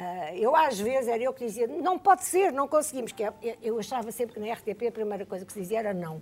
Ah, 0.00 0.34
eu, 0.34 0.56
às 0.56 0.80
vezes, 0.80 1.08
era 1.08 1.22
eu 1.22 1.32
que 1.32 1.44
dizia, 1.44 1.66
não 1.66 1.98
pode 1.98 2.24
ser, 2.24 2.50
não 2.52 2.66
conseguimos. 2.66 3.12
Que 3.12 3.24
é- 3.24 3.58
eu, 3.62 3.78
achava 3.78 4.10
sempre 4.10 4.34
que 4.34 4.40
na 4.40 4.52
RTP 4.54 4.88
a 4.88 4.92
primeira 4.92 5.26
coisa 5.26 5.44
que 5.44 5.52
se 5.52 5.60
dizia 5.60 5.78
era 5.80 5.92
não. 5.92 6.20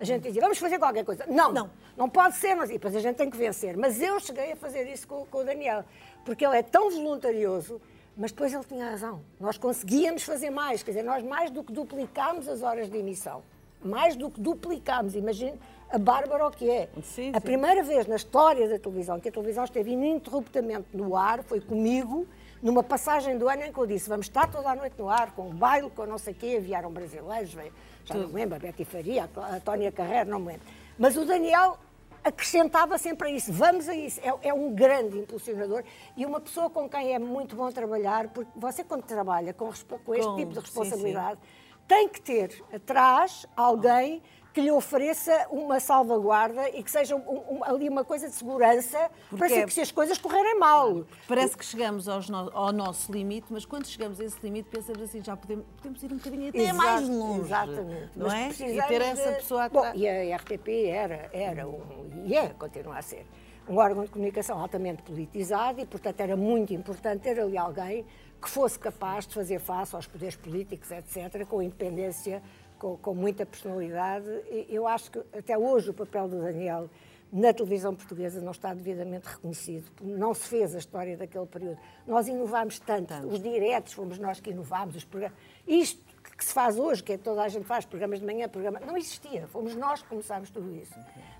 A 0.00 0.04
gente 0.04 0.22
dizia, 0.24 0.40
vamos 0.40 0.58
fazer 0.58 0.78
qualquer 0.78 1.04
coisa. 1.04 1.24
Não, 1.28 1.52
Não. 1.52 1.70
não 1.96 2.08
pode 2.08 2.34
ser, 2.36 2.54
mas, 2.56 2.70
e 2.70 2.72
depois 2.74 2.96
a 2.96 3.00
gente 3.00 3.16
tem 3.16 3.30
que 3.30 3.36
vencer. 3.36 3.76
Mas 3.76 4.00
eu 4.00 4.18
cheguei 4.18 4.52
a 4.52 4.56
fazer 4.56 4.90
isso 4.90 5.06
com, 5.06 5.24
com 5.26 5.38
o 5.38 5.44
Daniel, 5.44 5.84
porque 6.24 6.44
ele 6.44 6.56
é 6.56 6.62
tão 6.62 6.90
voluntarioso, 6.90 7.80
mas 8.16 8.32
depois 8.32 8.52
ele 8.52 8.64
tinha 8.64 8.90
razão. 8.90 9.20
Nós 9.38 9.58
conseguíamos 9.58 10.22
fazer 10.24 10.50
mais, 10.50 10.82
quer 10.82 10.92
dizer, 10.92 11.02
nós 11.04 11.22
mais 11.22 11.50
do 11.50 11.62
que 11.62 11.72
duplicámos 11.72 12.48
as 12.48 12.62
horas 12.62 12.90
de 12.90 12.96
emissão. 12.98 13.42
Mais 13.84 14.16
do 14.16 14.30
que 14.30 14.40
duplicámos. 14.40 15.14
Imagine 15.14 15.58
a 15.90 15.98
Bárbara 15.98 16.46
o 16.46 16.50
que 16.50 16.68
é. 16.68 16.88
Sim, 17.02 17.30
a 17.30 17.34
sim. 17.34 17.40
primeira 17.40 17.82
vez 17.82 18.06
na 18.06 18.16
história 18.16 18.68
da 18.68 18.78
televisão 18.78 19.20
que 19.20 19.28
a 19.28 19.32
televisão 19.32 19.64
esteve 19.64 19.90
ininterruptamente 19.92 20.88
no 20.94 21.14
ar 21.16 21.42
foi 21.44 21.60
comigo, 21.60 22.26
numa 22.62 22.82
passagem 22.82 23.38
do 23.38 23.48
ano 23.48 23.62
em 23.64 23.72
que 23.72 23.78
eu 23.78 23.86
disse 23.86 24.08
vamos 24.08 24.26
estar 24.26 24.50
toda 24.50 24.68
a 24.70 24.76
noite 24.76 24.94
no 24.98 25.08
ar, 25.08 25.32
com 25.32 25.48
o 25.48 25.52
baile, 25.52 25.88
com 25.90 26.04
não 26.06 26.18
sei 26.18 26.32
o 26.32 26.36
quê, 26.36 26.58
vieram 26.60 26.90
brasileiros, 26.90 27.52
veio- 27.54 27.72
já 28.04 28.14
não 28.14 28.28
me 28.28 28.34
lembro, 28.34 28.56
a 28.56 28.58
Betty 28.58 28.84
Faria, 28.84 29.24
a 29.24 29.28
Tó- 29.28 29.42
a 29.42 29.60
Tónia 29.60 29.90
Carreira, 29.92 30.24
não 30.24 30.38
me 30.40 30.48
lembro. 30.48 30.62
Mas 30.98 31.16
o 31.16 31.24
Daniel 31.24 31.78
acrescentava 32.22 32.98
sempre 32.98 33.28
a 33.28 33.30
isso, 33.30 33.50
vamos 33.52 33.88
a 33.88 33.94
isso. 33.94 34.20
É, 34.22 34.48
é 34.48 34.54
um 34.54 34.74
grande 34.74 35.18
impulsionador 35.18 35.82
e 36.16 36.26
uma 36.26 36.40
pessoa 36.40 36.68
com 36.68 36.88
quem 36.88 37.14
é 37.14 37.18
muito 37.18 37.56
bom 37.56 37.70
trabalhar, 37.70 38.28
porque 38.28 38.50
você 38.56 38.84
quando 38.84 39.02
trabalha 39.04 39.54
com, 39.54 39.70
com 40.04 40.14
este 40.14 40.26
Com- 40.26 40.36
tipo 40.36 40.48
de 40.50 40.54
sim, 40.56 40.60
responsabilidade, 40.60 41.40
tem 41.88 42.08
que 42.08 42.20
ter 42.20 42.62
atrás 42.72 43.46
alguém 43.56 44.22
que 44.52 44.60
lhe 44.60 44.70
ofereça 44.70 45.46
uma 45.50 45.78
salvaguarda 45.78 46.68
e 46.70 46.82
que 46.82 46.90
seja 46.90 47.14
um- 47.14 47.58
um- 47.58 47.64
ali 47.64 47.88
uma 47.88 48.04
coisa 48.04 48.28
de 48.28 48.34
segurança 48.34 48.98
para 49.28 49.38
Porque 49.38 49.48
ser 49.54 49.60
é- 49.60 49.66
que 49.66 49.72
se 49.72 49.80
as 49.80 49.92
coisas 49.92 50.18
correrem 50.18 50.58
mal. 50.58 51.04
Parece 51.28 51.56
que 51.56 51.64
chegamos 51.64 52.06
no- 52.28 52.50
ao 52.52 52.72
nosso 52.72 53.12
limite, 53.12 53.46
mas 53.50 53.64
quando 53.64 53.86
chegamos 53.86 54.20
a 54.20 54.24
esse 54.24 54.38
limite 54.42 54.68
pensamos 54.68 55.02
assim, 55.02 55.22
já 55.22 55.36
podemos, 55.36 55.64
podemos 55.76 56.02
ir 56.02 56.12
um 56.12 56.16
bocadinho 56.16 56.48
até 56.48 56.58
Exato, 56.58 56.76
mais 56.76 57.08
longe. 57.08 57.40
Exatamente. 57.42 58.10
Não 58.16 58.32
é? 58.32 58.48
E 58.50 58.82
ter 58.88 59.00
essa 59.02 59.30
de- 59.30 59.36
pessoa 59.36 59.68
Bom, 59.68 59.78
atrás. 59.78 60.00
e 60.00 60.08
a 60.08 60.36
RTP 60.36 60.86
era, 60.86 61.30
era 61.32 61.68
um, 61.68 62.24
e 62.24 62.36
é, 62.36 62.48
continua 62.48 62.98
a 62.98 63.02
ser, 63.02 63.24
um 63.68 63.76
órgão 63.76 64.02
de 64.04 64.10
comunicação 64.10 64.58
altamente 64.60 65.02
politizado 65.02 65.80
e, 65.80 65.86
portanto, 65.86 66.20
era 66.20 66.36
muito 66.36 66.74
importante 66.74 67.22
ter 67.22 67.38
ali 67.38 67.56
alguém 67.56 68.04
que 68.42 68.48
fosse 68.50 68.78
capaz 68.78 69.26
de 69.26 69.34
fazer 69.34 69.58
face 69.60 69.94
aos 69.94 70.06
poderes 70.06 70.34
políticos, 70.34 70.90
etc., 70.90 71.44
com 71.46 71.62
independência, 71.62 72.42
com, 72.80 72.96
com 72.96 73.14
muita 73.14 73.46
personalidade. 73.46 74.26
Eu 74.68 74.88
acho 74.88 75.10
que 75.12 75.18
até 75.38 75.56
hoje 75.56 75.90
o 75.90 75.94
papel 75.94 76.26
do 76.28 76.40
Daniel 76.40 76.90
na 77.32 77.52
televisão 77.52 77.94
portuguesa 77.94 78.40
não 78.40 78.50
está 78.50 78.74
devidamente 78.74 79.28
reconhecido. 79.28 79.84
Não 80.02 80.34
se 80.34 80.48
fez 80.48 80.74
a 80.74 80.78
história 80.78 81.16
daquele 81.16 81.46
período. 81.46 81.78
Nós 82.04 82.26
inovámos 82.26 82.80
tanto, 82.80 83.14
os 83.28 83.40
diretos 83.40 83.92
fomos 83.92 84.18
nós 84.18 84.40
que 84.40 84.50
inovámos, 84.50 84.96
os 84.96 85.04
programas. 85.04 85.38
Isto 85.68 86.02
que 86.36 86.44
se 86.44 86.52
faz 86.52 86.76
hoje, 86.76 87.02
que 87.04 87.12
é 87.12 87.18
toda 87.18 87.42
a 87.42 87.48
gente 87.48 87.64
faz, 87.66 87.84
programas 87.84 88.18
de 88.18 88.26
manhã, 88.26 88.48
programa, 88.48 88.80
não 88.80 88.96
existia. 88.96 89.46
Fomos 89.46 89.76
nós 89.76 90.02
que 90.02 90.08
começámos 90.08 90.50
tudo 90.50 90.74
isso 90.74 90.94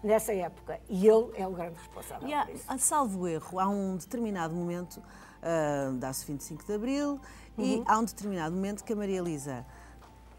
nessa 0.04 0.32
época. 0.32 0.78
E 0.88 1.08
ele 1.08 1.32
é 1.34 1.44
o 1.46 1.50
grande 1.50 1.74
responsável 1.76 2.28
E 2.28 2.32
há, 2.34 2.44
por 2.46 2.54
isso. 2.54 2.64
a 2.68 2.78
salvo 2.78 3.26
erro, 3.26 3.58
há 3.58 3.68
um 3.68 3.96
determinado 3.96 4.54
momento, 4.54 5.02
ah, 5.42 5.90
dá-se 5.98 6.24
25 6.26 6.64
de 6.66 6.72
Abril, 6.72 7.20
Uhum. 7.58 7.64
e 7.64 7.82
há 7.86 7.98
um 7.98 8.04
determinado 8.04 8.54
momento 8.54 8.84
que 8.84 8.92
a 8.92 8.96
Maria 8.96 9.18
Elisa 9.18 9.66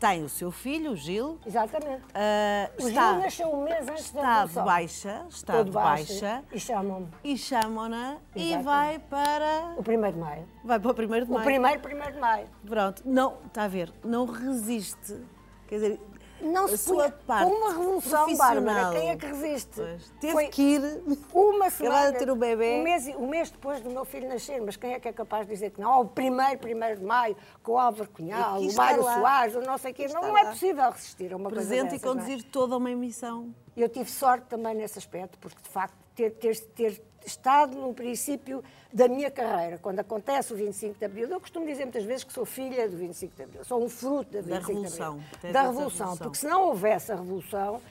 tem 0.02 0.24
o 0.24 0.30
seu 0.30 0.52
filho, 0.52 0.94
o 0.94 0.96
Gil. 0.96 1.40
Exatamente. 1.46 2.02
Uh, 2.06 2.84
o 2.84 2.88
está, 2.88 3.12
Gil 3.12 3.22
nasceu 3.22 3.54
um 3.54 3.64
mês 3.64 3.88
antes 3.88 4.12
da 4.12 4.22
Está 4.22 4.46
de 4.46 4.54
baixa, 4.56 5.26
está 5.30 5.54
Todo 5.54 5.66
de 5.68 5.72
baixa. 5.72 6.44
E 6.52 6.60
chamam-me. 6.60 7.08
E 7.24 7.38
chamam-na 7.38 8.18
e 8.36 8.58
vai 8.58 8.98
para... 8.98 9.76
O 9.78 9.82
1 9.82 10.12
de 10.12 10.18
maio. 10.18 10.48
Vai 10.64 10.80
para 10.80 10.90
o 10.90 10.94
1 10.94 10.96
de 10.96 11.08
maio. 11.08 11.24
O 11.26 11.44
primeiro 11.44 11.82
1 12.10 12.12
de 12.14 12.20
maio. 12.20 12.48
Pronto. 12.68 13.04
Não, 13.06 13.38
está 13.46 13.66
a 13.66 13.68
ver, 13.68 13.94
não 14.04 14.26
resiste. 14.26 15.22
Quer 15.68 15.76
dizer, 15.76 16.00
não 16.42 16.68
se 16.68 16.78
sua 16.78 17.12
parte 17.12 17.52
uma 17.52 17.70
revolução, 17.70 18.36
Bárbara, 18.36 18.92
quem 18.92 19.10
é 19.10 19.16
que 19.16 19.26
resiste? 19.26 19.76
Pois, 19.76 20.14
teve 20.20 20.34
Foi 20.34 20.48
que 20.48 20.62
ir 20.62 21.02
uma 21.34 21.70
semana, 21.72 22.12
ter 22.14 22.30
o 22.30 22.36
bebê. 22.36 22.80
Um 22.80 22.84
mês, 22.84 23.08
um 23.08 23.28
mês 23.28 23.50
depois 23.52 23.82
do 23.82 23.90
meu 23.90 24.06
filho 24.06 24.28
nascer, 24.28 24.62
mas 24.62 24.76
quem 24.76 24.94
é 24.94 25.00
que 25.00 25.08
é 25.08 25.14
capaz 25.14 25.48
de 25.48 25.54
dizer 25.54 25.72
que 25.72 25.82
não? 25.82 25.92
Ao 25.92 26.06
primeiro, 26.06 26.60
primeiro 26.60 27.00
de 27.00 27.06
maio, 27.06 27.36
com 27.64 27.74
o 27.74 27.78
Álvaro 27.78 28.10
Cunhal, 28.10 28.60
o 28.60 28.74
Mário 28.74 29.04
Soares, 29.04 29.56
o 29.56 29.62
não 29.62 29.78
sei 29.78 29.94
quê. 29.94 30.08
Não, 30.08 30.22
não 30.22 30.38
é 30.38 30.46
possível 30.46 30.90
resistir 30.90 31.34
a 31.34 31.38
uma 31.38 31.50
Presente 31.50 31.70
coisa 31.70 31.84
dessas, 31.84 32.02
e 32.02 32.06
conduzir 32.06 32.40
é? 32.40 32.52
toda 32.52 32.78
uma 32.78 32.92
emissão. 32.92 33.54
Eu 33.76 33.88
tive 33.88 34.10
sorte 34.10 34.48
também 34.48 34.76
nesse 34.76 34.98
aspecto, 34.98 35.38
porque 35.40 35.62
de 35.62 35.70
facto 35.70 35.96
ter, 36.16 36.32
ter, 36.32 36.60
ter 36.60 37.02
estado 37.26 37.78
no 37.78 37.94
princípio 37.94 38.64
da 38.92 39.08
minha 39.08 39.32
carreira, 39.32 39.78
quando 39.78 40.00
acontece 40.00 40.54
o 40.54 40.56
25 40.56 41.00
de 41.00 41.06
Abril. 41.06 41.30
Eu 41.30 41.40
costumo 41.40 41.66
dizer 41.66 41.86
muitas 41.86 42.04
vezes 42.04 42.24
que 42.24 42.34
sou 42.34 42.46
filha 42.46 42.90
do 42.90 42.98
25 42.98 43.36
de 43.36 43.44
Abril, 43.44 43.64
sou 43.64 43.84
um 43.84 43.90
fruto 43.90 44.32
da 44.32 44.42
25 44.42 44.52
da 44.52 44.68
revolução, 44.68 45.18
de 45.18 45.36
Abril. 45.36 45.54
Da 45.54 45.62
revolução, 45.62 46.18
porque 46.18 46.38
se 46.38 46.48
não 46.48 46.68
houvesse 46.68 47.12
a 47.12 47.16
revolução, 47.16 47.82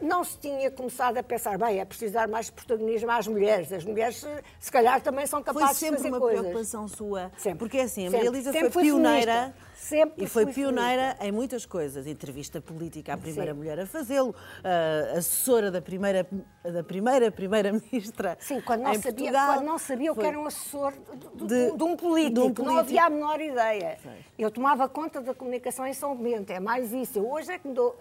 não 0.00 0.22
se 0.24 0.38
tinha 0.38 0.70
começado 0.70 1.18
a 1.18 1.22
pensar, 1.22 1.58
bem, 1.58 1.80
é 1.80 1.84
preciso 1.84 2.12
dar 2.12 2.28
mais 2.28 2.50
protagonismo 2.50 3.10
às 3.10 3.26
mulheres. 3.26 3.72
As 3.72 3.84
mulheres, 3.84 4.24
eh, 4.24 4.42
se 4.58 4.70
calhar, 4.70 5.00
também 5.00 5.26
são 5.26 5.42
capazes 5.42 5.78
de 5.78 5.90
fazer 5.90 6.10
coisas. 6.10 6.10
Foi 6.10 6.20
sempre 6.20 6.36
uma 6.36 6.42
preocupação 6.42 6.88
sua. 6.88 7.32
Sempre. 7.36 7.58
Porque 7.58 7.78
é 7.78 7.82
assim, 7.82 8.06
a 8.06 8.10
Maria 8.10 8.28
Elisa 8.28 8.52
foi 8.52 8.82
pioneira. 8.82 9.54
Sempre 9.78 10.24
e 10.24 10.28
foi 10.28 10.44
pioneira 10.44 11.02
feminista. 11.02 11.26
em 11.26 11.32
muitas 11.32 11.64
coisas. 11.64 12.06
Entrevista 12.06 12.60
política, 12.60 13.14
a 13.14 13.16
primeira 13.16 13.52
Sim. 13.52 13.58
mulher 13.58 13.78
a 13.78 13.86
fazê-lo, 13.86 14.30
uh, 14.30 15.16
assessora 15.16 15.70
da 15.70 15.80
primeira, 15.80 16.26
da 16.62 16.82
primeira 16.82 17.30
primeira-ministra. 17.30 18.36
Sim, 18.42 18.60
quando 18.60 18.82
não, 18.82 18.94
sabia, 18.94 19.12
Portugal, 19.12 19.54
quando 19.54 19.66
não 19.66 19.78
sabia 19.78 20.12
o 20.12 20.16
que 20.16 20.26
era 20.26 20.38
um 20.38 20.46
assessor 20.46 20.92
de, 21.36 21.46
de, 21.46 21.76
de, 21.76 21.82
um 21.84 21.96
político, 21.96 22.34
de 22.34 22.40
um 22.40 22.52
político, 22.52 22.62
não 22.64 22.78
havia 22.78 23.04
a 23.04 23.10
menor 23.10 23.40
ideia. 23.40 23.98
Sim. 24.02 24.10
Eu 24.36 24.50
tomava 24.50 24.88
conta 24.88 25.22
da 25.22 25.32
comunicação 25.32 25.86
em 25.86 25.94
São 25.94 26.14
Bento, 26.14 26.50
é 26.50 26.60
mais 26.60 26.92
isso. 26.92 27.18
Eu 27.18 27.30
hoje 27.30 27.52
é 27.52 27.58
que 27.58 27.68
me 27.68 27.74
dou 27.74 27.96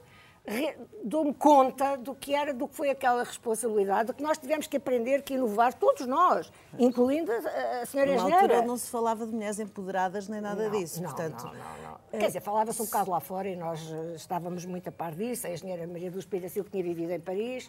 dou-me 1.03 1.33
conta 1.33 1.97
do 1.97 2.15
que 2.15 2.33
era, 2.33 2.53
do 2.53 2.67
que 2.67 2.75
foi 2.75 2.89
aquela 2.89 3.23
responsabilidade, 3.23 4.07
do 4.07 4.13
que 4.13 4.23
nós 4.23 4.37
tivemos 4.37 4.65
que 4.65 4.77
aprender, 4.77 5.21
que 5.21 5.33
inovar, 5.33 5.73
todos 5.73 6.07
nós, 6.07 6.51
incluindo 6.79 7.31
a, 7.31 7.81
a 7.81 7.85
senhora 7.85 8.11
Na 8.11 8.17
engenheira. 8.17 8.41
altura 8.41 8.61
não 8.61 8.77
se 8.77 8.89
falava 8.89 9.25
de 9.25 9.33
mulheres 9.33 9.59
empoderadas 9.59 10.27
nem 10.29 10.39
nada 10.39 10.69
não, 10.69 10.71
disso, 10.71 11.01
não, 11.01 11.09
portanto... 11.09 11.43
Não, 11.43 11.53
não, 11.53 11.91
não. 11.91 11.97
Quer 12.19 12.27
dizer, 12.27 12.41
falava-se 12.41 12.81
um 12.81 12.85
bocado 12.85 13.11
lá 13.11 13.19
fora 13.19 13.49
e 13.49 13.55
nós 13.55 13.91
eh, 13.91 14.15
estávamos 14.15 14.65
muito 14.65 14.87
a 14.87 14.91
par 14.91 15.13
disso, 15.13 15.45
a 15.45 15.51
engenheira 15.51 15.85
Maria 15.85 16.09
do 16.09 16.19
Espírito 16.19 16.49
Silva 16.49 16.69
tinha 16.71 16.83
vivido 16.83 17.11
em 17.11 17.19
Paris, 17.19 17.67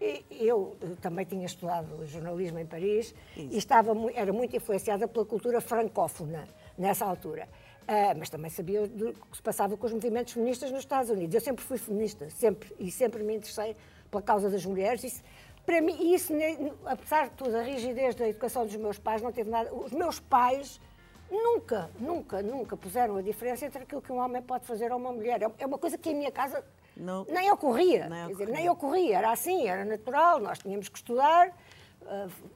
e 0.00 0.24
eu 0.30 0.76
eh, 0.80 0.86
também 1.00 1.26
tinha 1.26 1.44
estudado 1.44 2.06
jornalismo 2.06 2.58
em 2.58 2.66
Paris 2.66 3.14
Isso. 3.36 3.54
e 3.54 3.58
estava, 3.58 3.92
era 4.14 4.32
muito 4.32 4.56
influenciada 4.56 5.06
pela 5.06 5.26
cultura 5.26 5.60
francófona 5.60 6.48
nessa 6.78 7.04
altura. 7.04 7.48
Uh, 7.82 8.16
mas 8.16 8.30
também 8.30 8.50
sabia 8.50 8.86
do 8.86 9.12
que 9.12 9.36
se 9.36 9.42
passava 9.42 9.76
com 9.76 9.84
os 9.86 9.92
movimentos 9.92 10.32
feministas 10.32 10.70
nos 10.70 10.80
Estados 10.80 11.10
Unidos. 11.10 11.34
Eu 11.34 11.40
sempre 11.40 11.64
fui 11.64 11.76
feminista, 11.76 12.30
sempre, 12.30 12.72
e 12.78 12.90
sempre 12.90 13.22
me 13.22 13.34
interessei 13.34 13.76
pela 14.10 14.22
causa 14.22 14.48
das 14.48 14.64
mulheres. 14.64 15.02
Isso, 15.02 15.22
para 15.66 15.80
mim, 15.80 16.14
isso, 16.14 16.32
apesar 16.84 17.28
de 17.28 17.34
tudo, 17.34 17.56
a 17.56 17.62
rigidez 17.62 18.14
da 18.14 18.28
educação 18.28 18.64
dos 18.64 18.76
meus 18.76 18.98
pais 18.98 19.22
não 19.22 19.32
teve 19.32 19.50
nada. 19.50 19.74
Os 19.74 19.92
meus 19.92 20.20
pais 20.20 20.80
nunca, 21.30 21.90
nunca, 21.98 22.42
nunca 22.42 22.76
puseram 22.76 23.16
a 23.16 23.22
diferença 23.22 23.66
entre 23.66 23.82
aquilo 23.82 24.02
que 24.02 24.12
um 24.12 24.18
homem 24.18 24.42
pode 24.42 24.66
fazer 24.66 24.90
a 24.90 24.96
uma 24.96 25.12
mulher. 25.12 25.40
É 25.58 25.66
uma 25.66 25.78
coisa 25.78 25.98
que 25.98 26.10
em 26.10 26.14
minha 26.14 26.30
casa 26.30 26.64
não, 26.96 27.24
nem 27.28 27.50
ocorria. 27.50 28.08
Nem 28.08 28.24
ocorria. 28.24 28.46
Dizer, 28.46 28.52
nem 28.52 28.68
ocorria. 28.68 29.18
Era 29.18 29.32
assim, 29.32 29.66
era 29.66 29.84
natural, 29.84 30.38
nós 30.40 30.58
tínhamos 30.58 30.88
que 30.88 30.98
estudar 30.98 31.52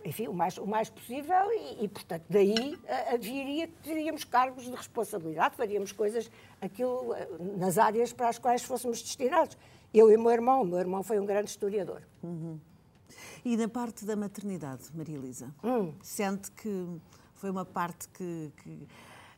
enfim, 0.05 0.29
o 0.29 0.35
mais, 0.35 0.59
o 0.59 0.67
mais 0.67 0.91
possível 0.91 1.51
e, 1.53 1.85
e 1.85 1.89
portanto, 1.89 2.25
daí 2.29 2.79
viria 3.21 3.69
que 3.69 3.75
teríamos 3.83 4.25
cargos 4.25 4.65
de 4.65 4.71
responsabilidade, 4.71 5.57
faríamos 5.57 5.93
coisas, 5.93 6.31
aquilo, 6.61 7.13
uh, 7.13 7.59
nas 7.59 7.79
áreas 7.79 8.13
para 8.13 8.29
as 8.29 8.39
quais 8.39 8.63
fôssemos 8.63 9.01
destinados. 9.03 9.57
Eu 9.93 10.11
e 10.11 10.17
o 10.17 10.21
meu 10.21 10.33
irmão, 10.33 10.63
o 10.63 10.65
meu 10.65 10.79
irmão 10.79 11.03
foi 11.03 11.21
um 11.21 11.27
grande 11.27 11.51
historiador. 11.51 12.03
Uhum. 12.23 12.59
E 13.45 13.57
na 13.57 13.69
parte 13.69 14.05
da 14.05 14.17
maternidade, 14.17 14.85
Maria 14.95 15.17
Elisa, 15.17 15.55
hum. 15.63 15.93
sente 16.03 16.51
que 16.51 17.01
foi 17.35 17.51
uma 17.51 17.65
parte 17.65 18.09
que, 18.09 18.51
que 18.63 18.89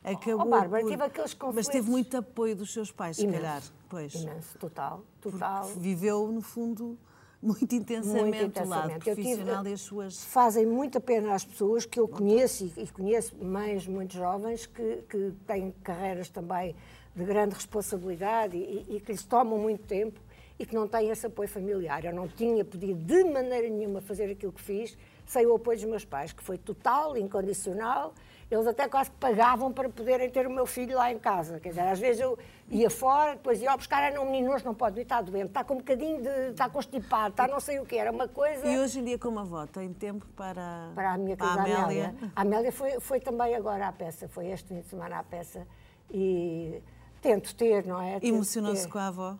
acabou. 0.03 0.47
Oh, 0.47 0.49
Bárbara, 0.49 0.81
por... 0.81 0.89
tive 0.89 1.03
aqueles 1.03 1.33
conflitos. 1.33 1.67
Mas 1.67 1.67
teve 1.67 1.89
muito 1.89 2.17
apoio 2.17 2.55
dos 2.55 2.71
seus 2.71 2.91
pais, 2.91 3.19
Imenso. 3.19 3.35
se 3.35 3.41
calhar. 3.41 3.63
Pois. 3.89 4.13
Imenso, 4.15 4.57
total. 4.57 5.03
total. 5.21 5.65
Porque 5.65 5.79
viveu, 5.79 6.31
no 6.31 6.41
fundo, 6.41 6.97
muito 7.41 7.75
intensamente, 7.75 8.21
muito 8.21 8.43
intensamente. 8.43 8.65
o 8.65 8.91
lado 8.91 9.03
profissional 9.03 9.57
tive, 9.57 9.69
e 9.69 9.73
as 9.73 9.81
suas... 9.81 10.23
Fazem 10.25 10.65
muita 10.65 10.99
pena 10.99 11.33
às 11.33 11.45
pessoas 11.45 11.85
que 11.85 11.99
eu 11.99 12.07
conheço 12.07 12.71
e, 12.75 12.87
conheço 12.87 13.35
mães 13.43 13.87
muito 13.87 14.13
jovens 14.13 14.65
que, 14.65 15.03
que 15.09 15.33
têm 15.45 15.71
carreiras 15.83 16.29
também 16.29 16.75
de 17.15 17.23
grande 17.23 17.55
responsabilidade 17.55 18.57
e, 18.57 18.85
e, 18.89 18.99
que 18.99 19.11
lhes 19.11 19.23
tomam 19.23 19.57
muito 19.57 19.83
tempo 19.85 20.19
e 20.59 20.65
que 20.65 20.73
não 20.73 20.87
têm 20.87 21.09
esse 21.09 21.25
apoio 21.25 21.47
familiar. 21.47 22.03
Eu 22.03 22.13
não 22.13 22.27
tinha 22.27 22.65
podido 22.65 22.95
de 22.95 23.23
maneira 23.23 23.69
nenhuma 23.69 24.01
fazer 24.01 24.31
aquilo 24.31 24.51
que 24.51 24.61
fiz 24.61 24.97
sem 25.25 25.45
o 25.45 25.55
apoio 25.55 25.77
dos 25.77 25.85
meus 25.85 26.05
pais, 26.05 26.31
que 26.31 26.41
foi 26.41 26.57
total, 26.57 27.17
incondicional, 27.17 28.13
eles 28.49 28.65
até 28.65 28.87
quase 28.87 29.11
pagavam 29.11 29.73
para 29.73 29.89
poderem 29.89 30.29
ter 30.29 30.47
o 30.47 30.49
meu 30.49 30.65
filho 30.65 30.95
lá 30.95 31.11
em 31.11 31.19
casa. 31.19 31.59
Quer 31.59 31.69
dizer, 31.69 31.81
às 31.81 31.99
vezes 31.99 32.21
eu 32.21 32.39
ia 32.69 32.89
fora, 32.89 33.33
depois 33.33 33.61
ia 33.61 33.75
buscar, 33.75 34.03
era 34.03 34.21
um 34.21 34.25
menino, 34.25 34.53
hoje 34.53 34.65
não 34.65 34.73
pode 34.73 34.99
ir, 34.99 35.03
está 35.03 35.21
doente, 35.21 35.47
está 35.47 35.63
com 35.63 35.75
um 35.75 35.77
bocadinho 35.77 36.21
de. 36.21 36.51
está 36.51 36.69
constipado, 36.69 37.29
está 37.29 37.47
não 37.47 37.59
sei 37.59 37.79
o 37.79 37.85
que, 37.85 37.97
era 37.97 38.11
uma 38.11 38.27
coisa. 38.27 38.67
E 38.67 38.77
hoje 38.77 38.99
em 38.99 39.03
dia, 39.03 39.17
como 39.17 39.39
avó, 39.39 39.65
tem 39.65 39.93
tempo 39.93 40.25
para. 40.35 40.91
Para 40.93 41.13
a 41.13 41.17
minha 41.17 41.37
casa, 41.37 41.59
a 41.59 41.63
Amélia. 41.63 41.83
Amélia. 41.83 42.15
A 42.35 42.41
Amélia 42.41 42.71
foi, 42.71 42.99
foi 42.99 43.19
também 43.19 43.55
agora 43.55 43.87
à 43.87 43.91
peça, 43.91 44.27
foi 44.27 44.47
este 44.47 44.67
fim 44.67 44.81
de 44.81 44.87
semana 44.87 45.19
à 45.19 45.23
peça 45.23 45.65
e 46.11 46.81
tento 47.21 47.55
ter, 47.55 47.85
não 47.85 48.01
é? 48.01 48.19
Emocionou-se 48.21 48.87
com 48.87 48.97
a 48.97 49.07
avó? 49.07 49.37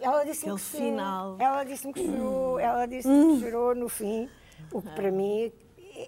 Ela 0.00 0.24
disse-me 0.24 0.54
que 0.54 0.60
final. 0.60 1.36
Ela 1.38 1.64
disse-me 1.64 1.92
que 1.92 2.06
chorou, 2.06 2.58
ela 2.58 2.86
disse-me 2.86 3.34
que 3.34 3.40
chorou 3.44 3.74
no 3.74 3.88
fim, 3.88 4.28
o 4.72 4.80
que 4.80 4.90
para 4.90 5.10
mim 5.10 5.52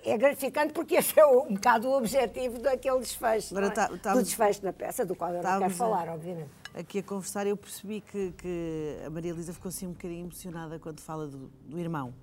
é 0.05 0.17
gratificante 0.17 0.73
porque 0.73 0.95
esse 0.95 1.19
é 1.19 1.27
um 1.27 1.55
bocado 1.55 1.89
o 1.89 1.97
objetivo 1.97 2.59
daquele 2.59 3.01
desfecho, 3.01 3.57
Agora, 3.57 3.73
é? 3.73 3.75
tá, 3.75 3.91
tá, 4.01 4.15
do 4.15 4.23
desfecho 4.23 4.63
da 4.63 4.73
peça, 4.73 5.05
do 5.05 5.17
qual 5.17 5.35
eu 5.35 5.43
não 5.43 5.59
quero 5.59 5.75
falar, 5.75 6.09
obviamente. 6.09 6.60
Aqui 6.75 7.01
a 7.01 7.03
conversar, 7.03 7.47
eu 7.47 7.57
percebi 7.57 8.01
que, 8.01 8.33
que, 8.33 8.97
a 9.05 9.11
Maria 9.11 9.33
Elisa 9.33 9.53
ficou 9.53 9.69
assim 9.69 9.87
um 9.87 9.93
bocadinho 9.93 10.25
emocionada 10.25 10.79
quando 10.79 11.01
fala 11.01 11.27
do, 11.27 11.51
do 11.67 11.79
irmão. 11.79 12.15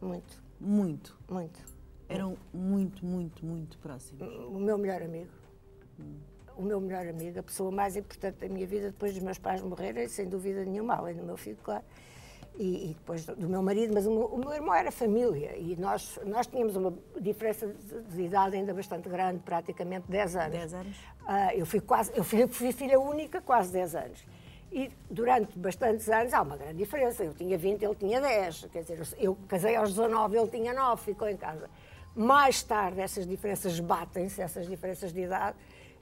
Muito. 0.00 0.42
Muito. 0.58 1.18
Muito. 1.30 1.60
Eram 2.08 2.36
muito, 2.52 3.04
muito, 3.04 3.44
muito 3.44 3.78
próximos. 3.78 4.22
O 4.46 4.58
meu 4.58 4.78
melhor 4.78 5.02
amigo. 5.02 5.30
Hum. 6.00 6.16
O 6.56 6.62
meu 6.62 6.80
melhor 6.80 7.06
amigo, 7.06 7.38
a 7.38 7.42
pessoa 7.42 7.70
mais 7.70 7.96
importante 7.96 8.36
da 8.36 8.48
minha 8.48 8.66
vida 8.66 8.90
depois 8.90 9.14
dos 9.14 9.22
meus 9.22 9.38
pais 9.38 9.62
morrerem, 9.62 10.06
sem 10.08 10.28
dúvida 10.28 10.64
nenhuma, 10.64 10.94
além 10.94 11.16
do 11.16 11.22
meu 11.22 11.36
filho, 11.36 11.58
claro 11.62 11.84
e, 12.58 12.90
e, 12.90 12.94
depois 12.94 13.24
do 13.24 13.48
meu 13.48 13.62
marido, 13.62 13.94
mas 13.94 14.06
o 14.06 14.10
meu, 14.10 14.26
o 14.26 14.38
meu, 14.38 14.52
irmão 14.52 14.74
era 14.74 14.92
família 14.92 15.56
e 15.56 15.74
nós, 15.76 16.18
nós 16.24 16.46
tínhamos 16.46 16.76
uma 16.76 16.92
diferença 17.18 17.66
de, 17.66 18.02
de, 18.02 18.22
idade 18.22 18.56
ainda 18.56 18.74
bastante 18.74 19.08
grande, 19.08 19.40
praticamente 19.40 20.04
10 20.08 20.36
anos. 20.36 20.52
10 20.52 20.74
anos? 20.74 20.96
Uh, 20.96 21.56
eu 21.56 21.66
fui 21.66 21.80
quase, 21.80 22.12
eu 22.14 22.22
fui, 22.22 22.46
fui, 22.46 22.72
filha 22.72 23.00
única 23.00 23.40
quase 23.40 23.72
10 23.72 23.94
anos. 23.94 24.26
E 24.70 24.90
durante 25.10 25.58
bastantes 25.58 26.08
anos 26.08 26.32
há 26.32 26.42
uma 26.42 26.56
grande 26.56 26.78
diferença. 26.78 27.24
Eu 27.24 27.34
tinha 27.34 27.56
20, 27.58 27.82
ele 27.82 27.94
tinha 27.94 28.20
10. 28.20 28.68
Quer 28.72 28.82
dizer, 28.82 29.00
eu 29.18 29.36
casei 29.48 29.76
aos 29.76 29.90
19, 29.90 30.36
ele 30.36 30.48
tinha 30.48 30.72
9, 30.72 31.02
ficou 31.02 31.28
em 31.28 31.36
casa. 31.36 31.68
Mais 32.14 32.62
tarde 32.62 33.00
essas 33.00 33.26
diferenças 33.26 33.80
batem-se, 33.80 34.40
essas 34.42 34.66
diferenças 34.66 35.12
de 35.12 35.22
idade, 35.22 35.56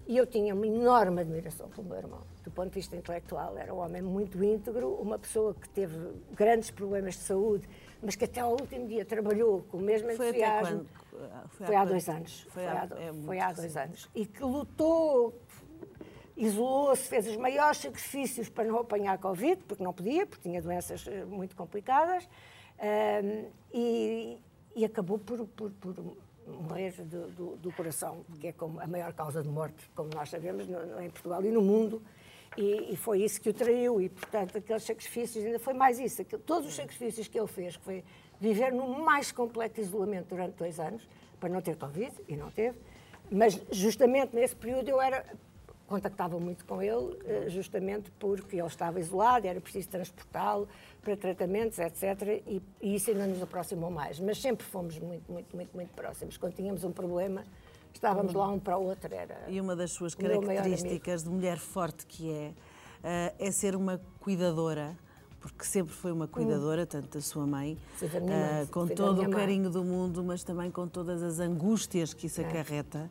e 0.06 0.16
eu 0.16 0.26
tinha 0.26 0.54
uma 0.54 0.66
enorme 0.66 1.20
admiração 1.20 1.68
pelo 1.68 1.86
meu 1.86 1.96
irmão, 1.96 2.20
do 2.44 2.50
ponto 2.50 2.68
de 2.68 2.74
vista 2.74 2.96
intelectual. 2.96 3.56
Era 3.58 3.72
um 3.74 3.78
homem 3.78 4.02
muito 4.02 4.42
íntegro, 4.42 4.94
uma 4.94 5.18
pessoa 5.18 5.54
que 5.54 5.68
teve 5.68 5.96
grandes 6.32 6.70
problemas 6.70 7.14
de 7.14 7.20
saúde, 7.20 7.68
mas 8.02 8.16
que 8.16 8.24
até 8.24 8.40
ao 8.40 8.52
último 8.52 8.86
dia 8.86 9.04
trabalhou 9.04 9.62
com 9.70 9.78
o 9.78 9.80
mesmo 9.80 10.10
foi 10.12 10.28
entusiasmo. 10.28 10.86
Foi, 11.48 11.66
foi 11.66 11.76
há 11.76 11.84
dois 11.84 12.08
anos. 12.08 12.46
Foi, 12.50 12.66
há, 12.66 12.88
foi 12.88 12.98
há, 12.98 13.02
é 13.02 13.12
foi 13.12 13.40
há 13.40 13.52
dois 13.52 13.76
anos. 13.76 14.10
E 14.14 14.26
que 14.26 14.42
lutou, 14.42 15.38
isolou-se, 16.36 17.02
fez 17.02 17.26
os 17.26 17.36
maiores 17.36 17.78
sacrifícios 17.78 18.48
para 18.48 18.64
não 18.64 18.78
apanhar 18.78 19.18
Covid, 19.18 19.62
porque 19.64 19.82
não 19.82 19.92
podia, 19.92 20.26
porque 20.26 20.48
tinha 20.48 20.62
doenças 20.62 21.06
eh, 21.06 21.24
muito 21.24 21.54
complicadas, 21.54 22.26
um, 22.80 23.50
e, 23.74 24.38
e, 24.74 24.84
acabou 24.86 25.18
por, 25.18 25.46
por, 25.48 25.70
por 25.72 25.94
morrer 26.46 26.92
do, 27.02 27.28
do, 27.28 27.56
do, 27.56 27.72
coração, 27.72 28.24
que 28.40 28.48
é 28.48 28.52
como 28.52 28.80
a 28.80 28.86
maior 28.86 29.12
causa 29.12 29.42
de 29.42 29.48
morte, 29.48 29.90
como 29.94 30.08
nós 30.14 30.30
sabemos, 30.30 30.66
no, 30.66 31.00
em 31.02 31.10
Portugal 31.10 31.44
e 31.44 31.50
no 31.50 31.60
mundo. 31.60 32.02
E, 32.60 32.92
e, 32.92 32.96
foi 32.96 33.22
isso 33.22 33.40
que 33.40 33.48
o 33.48 33.54
traiu, 33.54 34.02
e 34.02 34.10
portanto, 34.10 34.58
aqueles 34.58 34.82
sacrifícios, 34.82 35.42
ainda 35.42 35.58
foi 35.58 35.72
mais 35.72 35.98
isso, 35.98 36.20
aquilo, 36.20 36.42
todos 36.42 36.68
os 36.68 36.74
sacrifícios 36.74 37.26
que 37.26 37.38
ele 37.40 37.48
fez, 37.48 37.74
que 37.78 37.82
foi 37.82 38.04
viver 38.38 38.70
no 38.70 38.86
mais 39.02 39.32
completo 39.32 39.80
isolamento 39.80 40.28
durante 40.28 40.56
dois 40.56 40.78
anos, 40.78 41.08
para 41.40 41.48
não 41.48 41.62
ter 41.62 41.76
Covid, 41.76 42.12
e 42.28 42.36
não 42.36 42.50
teve, 42.50 42.78
mas 43.30 43.58
justamente 43.72 44.36
nesse 44.36 44.54
período 44.54 44.90
eu 44.90 45.00
era 45.00 45.24
contactava 45.86 46.38
muito 46.38 46.64
com 46.66 46.80
ele, 46.80 47.18
eh, 47.24 47.48
justamente 47.48 48.12
porque 48.12 48.56
ele 48.56 48.66
estava 48.66 49.00
isolado, 49.00 49.46
era 49.46 49.60
preciso 49.60 49.88
transportá-lo 49.88 50.68
para 51.02 51.16
tratamentos, 51.16 51.80
etc. 51.80 52.42
E, 52.46 52.62
e, 52.80 52.94
isso 52.94 53.10
ainda 53.10 53.26
nos 53.26 53.42
aproximou 53.42 53.90
mais. 53.90 54.20
Mas 54.20 54.40
sempre 54.40 54.64
fomos 54.64 54.96
muito, 55.00 55.32
muito, 55.32 55.56
muito, 55.56 55.74
muito 55.74 55.92
próximos. 55.92 56.36
Quando 56.36 56.54
tínhamos 56.54 56.84
um 56.84 56.92
problema, 56.92 57.44
estávamos 57.94 58.32
lá 58.34 58.48
um 58.48 58.58
para 58.58 58.76
o 58.76 58.84
outro. 58.84 59.14
Era 59.14 59.44
e 59.48 59.60
uma 59.60 59.76
das 59.76 59.92
suas 59.92 60.14
características 60.14 61.22
de 61.22 61.28
mulher 61.28 61.58
forte 61.58 62.06
que 62.06 62.30
é, 62.30 62.48
uh, 62.50 63.34
é 63.38 63.50
ser 63.50 63.74
uma 63.76 64.00
cuidadora 64.20 64.96
porque 65.40 65.64
sempre 65.64 65.94
foi 65.94 66.12
uma 66.12 66.28
cuidadora, 66.28 66.82
hum. 66.82 66.86
tanto 66.86 67.08
da 67.08 67.20
sua 67.20 67.46
mãe, 67.46 67.78
mãe 68.02 68.62
uh, 68.62 68.66
com 68.70 68.86
todo 68.86 69.22
o 69.22 69.30
carinho 69.30 69.70
do 69.70 69.82
mundo, 69.82 70.22
mas 70.22 70.44
também 70.44 70.70
com 70.70 70.86
todas 70.86 71.22
as 71.22 71.40
angústias 71.40 72.12
que 72.12 72.26
isso 72.26 72.42
é. 72.42 72.44
acarreta. 72.44 73.10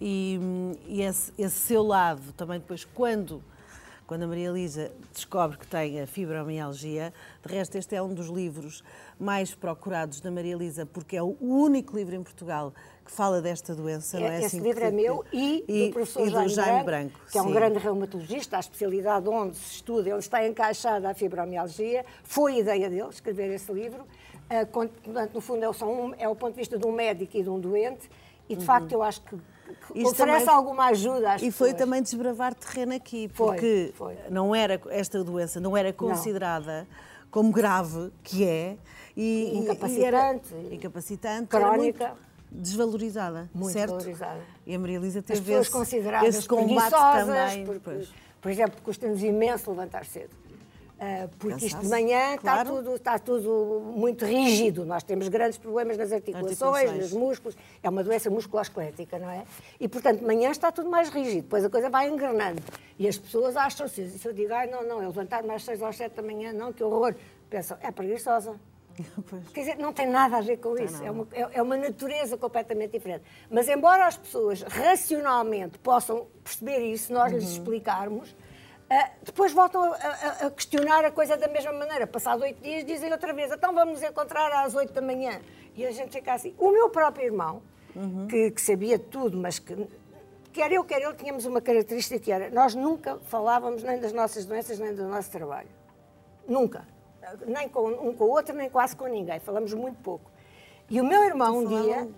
E, 0.00 0.38
e 0.86 1.02
esse, 1.02 1.32
esse, 1.38 1.56
seu 1.56 1.82
lado, 1.82 2.32
também 2.32 2.58
depois, 2.58 2.84
quando, 2.84 3.42
quando 4.06 4.22
a 4.22 4.26
Maria 4.26 4.48
Elisa 4.48 4.90
descobre 5.12 5.58
que 5.58 5.66
tem 5.66 6.00
a 6.00 6.06
fibromialgia, 6.06 7.12
de 7.46 7.54
resto, 7.54 7.76
este 7.76 7.94
é 7.94 8.02
um 8.02 8.14
dos 8.14 8.28
livros 8.28 8.82
mais 9.18 9.54
procurados 9.54 10.20
da 10.20 10.30
Maria 10.30 10.54
Elisa, 10.54 10.86
porque 10.86 11.16
é 11.16 11.22
o 11.22 11.36
único 11.40 11.96
livro 11.96 12.16
em 12.16 12.22
Portugal 12.22 12.72
que 13.10 13.16
fala 13.16 13.42
desta 13.42 13.74
doença, 13.74 14.16
é, 14.16 14.20
não 14.20 14.26
é? 14.28 14.36
Esse 14.38 14.46
assim 14.46 14.60
livro 14.60 14.84
é 14.84 14.90
meu 14.90 15.24
e, 15.32 15.64
e 15.66 15.86
do 15.88 15.92
professor 15.92 16.26
e 16.26 16.30
Jaime, 16.30 16.48
Jaime 16.48 16.84
Branco, 16.84 17.10
Branco, 17.10 17.30
que 17.30 17.38
é 17.38 17.42
um 17.42 17.50
grande 17.50 17.78
reumatologista, 17.78 18.56
a 18.56 18.60
especialidade 18.60 19.28
onde 19.28 19.56
se 19.56 19.74
estuda, 19.74 20.14
onde 20.14 20.24
está 20.24 20.46
encaixada 20.46 21.10
a 21.10 21.14
fibromialgia. 21.14 22.06
Foi 22.22 22.58
ideia 22.58 22.88
dele 22.88 23.08
escrever 23.08 23.50
esse 23.52 23.70
livro. 23.72 24.02
Uh, 24.02 24.66
portanto, 24.66 25.34
no 25.34 25.40
fundo, 25.40 25.64
é, 25.64 25.68
um, 25.84 26.14
é 26.18 26.28
o 26.28 26.36
ponto 26.36 26.52
de 26.52 26.58
vista 26.58 26.78
de 26.78 26.86
um 26.86 26.92
médico 26.92 27.36
e 27.36 27.42
de 27.42 27.50
um 27.50 27.58
doente, 27.58 28.08
e 28.48 28.54
de 28.54 28.60
uhum. 28.60 28.66
facto 28.66 28.92
eu 28.92 29.02
acho 29.02 29.20
que 29.22 29.36
isto 29.94 30.10
oferece 30.12 30.44
também, 30.44 30.54
alguma 30.56 30.86
ajuda 30.86 31.34
às 31.34 31.42
E 31.42 31.52
foi 31.52 31.72
também 31.74 32.02
desbravar 32.02 32.54
terreno 32.54 32.94
aqui, 32.94 33.28
porque 33.28 33.92
foi, 33.94 34.16
foi. 34.16 34.30
não 34.30 34.52
era 34.54 34.80
esta 34.88 35.22
doença 35.22 35.60
não 35.60 35.76
era 35.76 35.92
considerada 35.92 36.80
não. 36.80 36.86
como 37.30 37.52
grave, 37.52 38.10
que 38.24 38.44
é, 38.44 38.76
e, 39.16 39.58
incapacitante, 39.58 40.52
e 40.52 40.66
era, 40.66 40.74
incapacitante 40.74 41.46
crónica. 41.46 42.16
Desvalorizada, 42.50 43.50
muito 43.54 43.72
certo? 43.72 43.92
valorizada. 43.92 44.40
E 44.66 44.74
a 44.74 44.78
Maria 44.78 44.96
Elisa 44.96 45.22
teve 45.22 45.38
As 45.38 45.44
pessoas 45.44 45.66
esse, 45.66 45.70
consideradas 45.70 46.34
esse 46.34 46.48
combate 46.48 46.90
também. 46.90 47.64
Por, 47.64 47.80
por 48.40 48.50
exemplo, 48.50 48.80
custa-nos 48.82 49.22
imenso 49.22 49.70
levantar 49.70 50.04
cedo. 50.04 50.40
Uh, 51.00 51.28
porque 51.38 51.64
isto 51.64 51.80
de 51.80 51.88
manhã 51.88 52.36
claro. 52.36 52.60
está, 52.60 52.64
tudo, 52.64 52.94
está 52.94 53.18
tudo 53.18 53.80
muito 53.96 54.26
rígido. 54.26 54.84
Nós 54.84 55.02
temos 55.02 55.28
grandes 55.28 55.56
problemas 55.56 55.96
nas 55.96 56.12
articulações, 56.12 56.60
articulações. 56.60 56.98
nos 56.98 57.12
músculos. 57.12 57.56
É 57.82 57.88
uma 57.88 58.04
doença 58.04 58.28
musculoesquelética, 58.28 59.18
não 59.18 59.30
é? 59.30 59.44
E, 59.80 59.88
portanto, 59.88 60.18
de 60.18 60.26
manhã 60.26 60.50
está 60.50 60.70
tudo 60.70 60.90
mais 60.90 61.08
rígido. 61.08 61.44
Depois 61.44 61.64
a 61.64 61.70
coisa 61.70 61.88
vai 61.88 62.06
engrenando. 62.06 62.62
E 62.98 63.08
as 63.08 63.16
pessoas 63.16 63.56
acham-se. 63.56 64.02
E 64.02 64.10
se 64.10 64.28
eu 64.28 64.34
digo, 64.34 64.52
ah, 64.52 64.66
não, 64.66 64.86
não, 64.86 65.00
eu 65.00 65.08
levantar 65.08 65.42
mais 65.42 65.64
6 65.64 65.80
ou 65.80 65.90
7 65.90 66.16
da 66.16 66.22
manhã, 66.22 66.52
não, 66.52 66.70
que 66.70 66.84
horror. 66.84 67.14
Pensam, 67.48 67.78
é 67.80 67.90
preguiçosa. 67.90 68.60
Pois. 69.28 69.48
Quer 69.48 69.60
dizer, 69.60 69.78
não 69.78 69.92
tem 69.92 70.06
nada 70.06 70.38
a 70.38 70.40
ver 70.40 70.58
com 70.58 70.76
isso. 70.78 71.02
É 71.02 71.10
uma, 71.10 71.26
é, 71.32 71.48
é 71.52 71.62
uma, 71.62 71.76
natureza 71.76 72.36
completamente 72.36 72.92
diferente. 72.92 73.24
Mas, 73.50 73.68
embora 73.68 74.06
as 74.06 74.16
pessoas 74.16 74.62
racionalmente 74.62 75.78
possam 75.78 76.26
perceber 76.42 76.78
isso, 76.80 77.12
nós 77.12 77.32
uhum. 77.32 77.38
lhes 77.38 77.50
explicarmos, 77.50 78.34
Uh, 78.90 79.08
depois 79.22 79.52
voltam 79.52 79.84
a, 79.84 79.96
a, 79.96 80.46
a, 80.46 80.50
questionar 80.50 81.04
a 81.04 81.12
coisa 81.12 81.36
da 81.36 81.46
mesma 81.46 81.72
maneira. 81.72 82.08
Passados 82.08 82.42
oito 82.42 82.60
dias 82.60 82.84
dizem 82.84 83.12
outra 83.12 83.32
vez, 83.32 83.52
então 83.52 83.72
vamos 83.72 84.00
nos 84.00 84.10
encontrar 84.10 84.52
às 84.64 84.74
oito 84.74 84.92
da 84.92 85.00
manhã. 85.00 85.40
E 85.76 85.86
a 85.86 85.92
gente 85.92 86.10
fica 86.10 86.34
assim. 86.34 86.56
O 86.58 86.72
meu 86.72 86.90
próprio 86.90 87.26
irmão, 87.26 87.62
uhum. 87.94 88.26
que, 88.26 88.50
que, 88.50 88.60
sabia 88.60 88.98
tudo, 88.98 89.38
mas 89.38 89.60
que, 89.60 89.86
quer 90.52 90.72
eu, 90.72 90.82
quer 90.82 91.02
ele, 91.02 91.14
tínhamos 91.14 91.46
uma 91.46 91.60
característica 91.60 92.18
que 92.18 92.32
era, 92.32 92.50
nós 92.50 92.74
nunca 92.74 93.16
falávamos 93.26 93.84
nem 93.84 94.00
das 94.00 94.12
nossas 94.12 94.44
doenças, 94.44 94.80
nem 94.80 94.92
do 94.92 95.06
nosso 95.06 95.30
trabalho. 95.30 95.68
Nunca. 96.48 96.84
Nem 97.46 97.68
com 97.68 97.88
um 97.88 98.14
com 98.14 98.24
o 98.24 98.30
outro, 98.30 98.54
nem 98.54 98.68
quase 98.68 98.94
com 98.96 99.06
ninguém. 99.06 99.40
Falamos 99.40 99.72
muito 99.74 99.98
pouco. 100.02 100.30
E 100.88 101.00
o 101.00 101.04
meu 101.04 101.22
irmão, 101.22 101.58
um 101.58 101.66
dia 101.66 102.08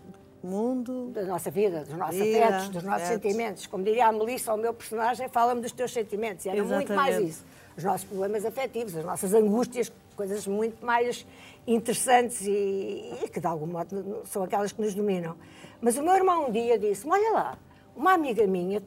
mundo. 0.42 1.10
Da 1.12 1.22
nossa 1.22 1.50
vida, 1.50 1.84
dos 1.84 1.96
nossos 1.96 2.16
vida, 2.16 2.46
afetos, 2.46 2.68
dos 2.68 2.82
nossos 2.82 3.02
afetos. 3.02 3.22
sentimentos. 3.22 3.66
Como 3.66 3.84
diria 3.84 4.06
a 4.06 4.12
Melissa, 4.12 4.52
o 4.52 4.56
meu 4.56 4.74
personagem, 4.74 5.28
fala-me 5.28 5.60
dos 5.60 5.72
teus 5.72 5.92
sentimentos. 5.92 6.44
E 6.44 6.48
era 6.48 6.58
Exatamente. 6.58 6.88
muito 6.88 6.96
mais 6.96 7.18
isso. 7.18 7.44
Os 7.76 7.84
nossos 7.84 8.04
problemas 8.04 8.44
afetivos, 8.44 8.96
as 8.96 9.04
nossas 9.04 9.32
angústias, 9.32 9.92
coisas 10.16 10.46
muito 10.46 10.84
mais 10.84 11.26
interessantes 11.66 12.42
e, 12.42 13.14
e 13.22 13.28
que, 13.28 13.40
de 13.40 13.46
algum 13.46 13.66
modo, 13.66 14.22
são 14.26 14.42
aquelas 14.42 14.72
que 14.72 14.82
nos 14.82 14.94
dominam. 14.94 15.36
Mas 15.80 15.96
o 15.96 16.02
meu 16.02 16.14
irmão 16.14 16.48
um 16.48 16.52
dia 16.52 16.78
disse-me: 16.78 17.12
Olha 17.12 17.32
lá, 17.32 17.58
uma 17.94 18.12
amiga 18.14 18.46
minha, 18.46 18.82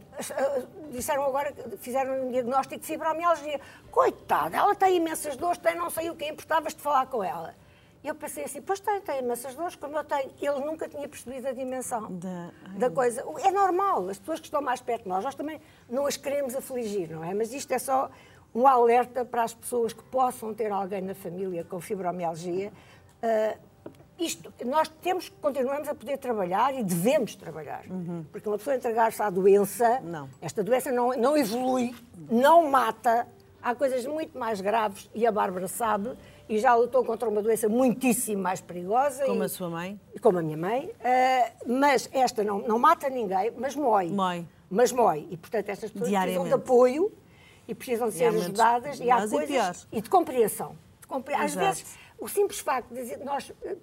disseram 0.92 1.24
agora, 1.24 1.54
fizeram 1.80 2.28
um 2.28 2.32
diagnóstico 2.32 2.80
de 2.80 2.88
fibromialgia. 2.88 3.60
Coitada, 3.92 4.58
ela 4.58 4.76
tem 4.76 4.98
imensas 4.98 5.36
dores, 5.36 5.58
tem 5.58 5.76
não 5.76 5.90
sei 5.90 6.10
o 6.10 6.16
que, 6.16 6.26
importavas 6.28 6.74
de 6.74 6.82
falar 6.82 7.06
com 7.08 7.24
ela. 7.24 7.54
E 8.04 8.08
eu 8.08 8.14
pensei 8.14 8.44
assim, 8.44 8.62
pois 8.62 8.80
tem, 8.80 9.02
tem 9.02 9.20
imensas 9.20 9.56
dores, 9.56 9.76
como 9.76 9.98
eu 9.98 10.04
tenho. 10.04 10.32
Ele 10.40 10.60
nunca 10.64 10.88
tinha 10.88 11.08
percebido 11.08 11.48
a 11.48 11.52
dimensão 11.52 12.12
da, 12.12 12.52
da 12.78 12.90
coisa. 12.90 13.26
É 13.44 13.50
normal, 13.50 14.08
as 14.10 14.20
pessoas 14.20 14.40
que 14.40 14.46
estão 14.46 14.62
mais 14.62 14.80
perto 14.80 15.04
de 15.04 15.10
nós, 15.10 15.24
nós 15.24 15.34
também 15.34 15.60
não 15.90 16.06
as 16.06 16.16
queremos 16.16 16.56
afligir, 16.56 17.10
não 17.10 17.24
é? 17.24 17.34
Mas 17.34 17.52
isto 17.52 17.72
é 17.72 17.80
só 17.80 18.12
um 18.54 18.68
alerta 18.68 19.26
para 19.26 19.44
as 19.44 19.54
pessoas 19.54 19.92
que 19.92 20.04
possam 20.04 20.54
ter 20.54 20.72
alguém 20.72 21.02
na 21.02 21.16
família 21.16 21.64
com 21.64 21.80
fibromialgia. 21.82 22.72
Uh, 23.24 23.60
isto, 24.20 24.54
nós 24.66 24.88
temos, 25.02 25.30
continuamos 25.42 25.88
a 25.88 25.96
poder 25.96 26.18
trabalhar 26.18 26.74
e 26.74 26.84
devemos 26.84 27.36
trabalhar. 27.36 27.86
Uhum. 27.90 28.26
Porque 28.32 28.48
uma 28.48 28.58
pessoa 28.58 28.76
entregar-se 28.76 29.22
à 29.22 29.30
doença, 29.30 30.00
não. 30.02 30.30
esta 30.42 30.64
doença 30.64 30.92
não, 30.92 31.10
não 31.18 31.38
evolui, 31.38 31.94
não 32.30 32.70
mata, 32.70 33.28
há 33.62 33.76
coisas 33.76 34.06
muito 34.06 34.38
mais 34.38 34.62
graves, 34.62 35.10
e 35.14 35.26
a 35.26 35.32
Bárbara 35.32 35.68
sabe, 35.68 36.12
e 36.48 36.60
já 36.60 36.76
lutou 36.76 37.04
contra 37.04 37.28
uma 37.28 37.42
doença 37.42 37.68
muitíssimo 37.68 38.42
mais 38.42 38.62
perigosa. 38.62 39.26
Como 39.26 39.42
e, 39.44 39.46
a 39.46 39.50
sua 39.50 39.70
mãe? 39.70 40.00
Como 40.22 40.38
a 40.38 40.42
minha 40.42 40.58
mãe. 40.58 40.86
Uh, 40.86 41.74
mas 41.74 42.08
esta 42.14 42.44
não, 42.44 42.60
não 42.60 42.80
mata 42.80 43.10
ninguém, 43.10 43.52
mas 43.58 43.76
mói. 43.76 44.10
Mói. 44.10 44.46
Mas 44.70 44.92
mói. 44.92 45.28
E, 45.32 45.38
portanto, 45.38 45.70
estas 45.70 45.92
pessoas 45.92 46.10
precisam 46.10 46.44
de 46.46 46.54
apoio 46.54 47.12
e 47.68 47.74
precisam 47.74 48.10
de 48.10 48.16
ser 48.16 48.26
ajudadas. 48.26 49.00
E 49.00 49.10
há 49.10 49.28
coisas... 49.28 49.88
E, 49.92 49.98
e 49.98 50.02
de 50.02 50.10
compreensão. 50.10 50.78
De 51.02 51.08
compre... 51.08 51.34
Às 51.34 51.56
vezes, 51.56 51.98
o 52.20 52.28
simples 52.28 52.60
facto 52.60 52.94
de 52.94 53.18
nós 53.18 53.52
eh, 53.64 53.76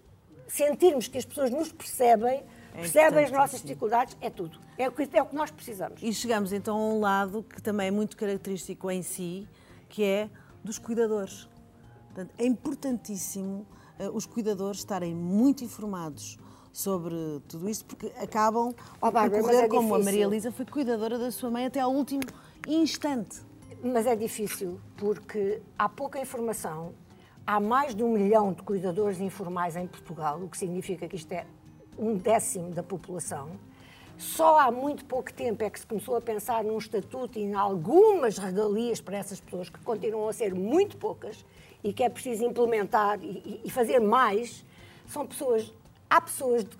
sentirmos 0.52 1.08
que 1.08 1.16
as 1.16 1.24
pessoas 1.24 1.50
nos 1.50 1.72
percebem, 1.72 2.42
é 2.74 2.80
percebem 2.80 3.24
as 3.24 3.30
nossas 3.30 3.62
dificuldades, 3.62 4.16
é 4.20 4.28
tudo. 4.28 4.58
É 4.76 4.86
o, 4.86 4.92
que, 4.92 5.08
é 5.14 5.22
o 5.22 5.26
que 5.26 5.34
nós 5.34 5.50
precisamos. 5.50 6.02
E 6.02 6.12
chegamos 6.12 6.52
então 6.52 6.76
a 6.76 6.88
um 6.94 7.00
lado 7.00 7.42
que 7.42 7.62
também 7.62 7.88
é 7.88 7.90
muito 7.90 8.16
característico 8.16 8.90
em 8.90 9.02
si, 9.02 9.48
que 9.88 10.04
é 10.04 10.28
dos 10.62 10.78
cuidadores. 10.78 11.48
Portanto, 12.06 12.34
é 12.36 12.44
importantíssimo 12.44 13.66
uh, 13.98 14.14
os 14.14 14.26
cuidadores 14.26 14.80
estarem 14.80 15.14
muito 15.14 15.64
informados 15.64 16.38
sobre 16.70 17.14
tudo 17.48 17.68
isto, 17.68 17.86
porque 17.86 18.12
acabam 18.18 18.74
oh, 19.00 19.10
Bárbara, 19.10 19.42
correr 19.42 19.64
é 19.64 19.68
como 19.68 19.94
a 19.94 19.98
Maria 19.98 20.24
Elisa 20.24 20.52
foi 20.52 20.66
cuidadora 20.66 21.18
da 21.18 21.30
sua 21.30 21.50
mãe 21.50 21.64
até 21.64 21.80
ao 21.80 21.92
último 21.92 22.22
instante. 22.66 23.40
Mas 23.82 24.06
é 24.06 24.14
difícil, 24.14 24.78
porque 24.96 25.60
há 25.78 25.88
pouca 25.88 26.20
informação, 26.20 26.94
há 27.46 27.60
mais 27.60 27.94
de 27.94 28.02
um 28.02 28.12
milhão 28.12 28.52
de 28.52 28.62
cuidadores 28.62 29.20
informais 29.20 29.76
em 29.76 29.86
Portugal, 29.86 30.40
o 30.40 30.48
que 30.48 30.56
significa 30.56 31.08
que 31.08 31.16
isto 31.16 31.32
é 31.32 31.46
um 31.98 32.16
décimo 32.16 32.70
da 32.70 32.82
população. 32.82 33.50
Só 34.18 34.58
há 34.58 34.70
muito 34.70 35.04
pouco 35.04 35.32
tempo 35.32 35.64
é 35.64 35.70
que 35.70 35.80
se 35.80 35.86
começou 35.86 36.16
a 36.16 36.20
pensar 36.20 36.62
num 36.62 36.78
estatuto 36.78 37.38
e 37.38 37.42
em 37.42 37.54
algumas 37.54 38.38
regalias 38.38 39.00
para 39.00 39.16
essas 39.16 39.40
pessoas, 39.40 39.68
que 39.68 39.80
continuam 39.80 40.28
a 40.28 40.32
ser 40.32 40.54
muito 40.54 40.96
poucas, 40.96 41.44
e 41.82 41.92
que 41.92 42.04
é 42.04 42.08
preciso 42.08 42.44
implementar 42.44 43.18
e, 43.22 43.60
e 43.64 43.70
fazer 43.70 43.98
mais, 43.98 44.64
são 45.06 45.26
pessoas. 45.26 45.72
Há 46.08 46.20
pessoas. 46.20 46.64
De, 46.64 46.70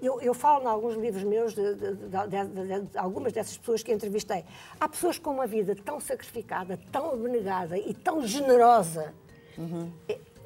eu, 0.00 0.20
eu, 0.20 0.34
falo 0.34 0.64
em 0.64 0.66
alguns 0.66 0.94
livros 0.94 1.24
meus 1.24 1.54
de, 1.54 1.74
de, 1.74 1.94
de, 1.94 2.98
algumas 2.98 3.32
dessas 3.32 3.56
pessoas 3.56 3.82
que 3.82 3.92
entrevistei. 3.92 4.44
Há 4.78 4.88
pessoas 4.88 5.18
com 5.18 5.30
uma 5.30 5.46
vida 5.46 5.74
tão 5.74 5.98
sacrificada, 5.98 6.78
tão 6.92 7.12
abnegada 7.12 7.76
e 7.78 7.94
tão 7.94 8.24
generosa. 8.26 9.14
Uhum. 9.58 9.90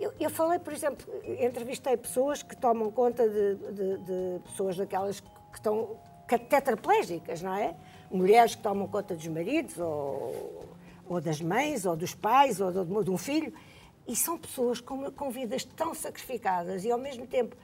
Eu, 0.01 0.13
eu, 0.21 0.31
falei, 0.31 0.59
por 0.59 0.73
exemplo, 0.73 1.07
entrevistei 1.41 1.97
pessoas 1.97 2.43
que 2.43 2.57
tomam 2.57 2.91
conta 2.91 3.29
de, 3.29 4.41
pessoas 4.45 4.77
daquelas 4.77 5.21
que 5.21 5.29
estão 5.55 5.97
tetraplégicas, 6.49 7.43
não 7.43 7.55
é? 7.55 7.75
Mulheres 8.11 8.55
que 8.55 8.63
tomam 8.63 8.87
conta 8.87 9.15
dos 9.15 9.27
maridos, 9.27 9.79
ou, 9.79 10.67
ou 11.09 11.21
das 11.21 11.41
mães, 11.41 11.85
ou 11.85 11.97
dos 11.97 12.15
pais, 12.15 12.61
ou 12.61 12.71
de, 12.71 13.05
de 13.05 13.11
um 13.11 13.19
filho. 13.19 13.53
E 14.07 14.15
são 14.15 14.39
pessoas 14.39 14.81
com, 14.81 15.11
com 15.11 15.31
vidas 15.31 15.65
tão 15.65 15.95
sacrificadas 15.95 16.85
e 16.85 16.91
ao 16.91 16.99
mesmo 16.99 17.27
tempo 17.27 17.57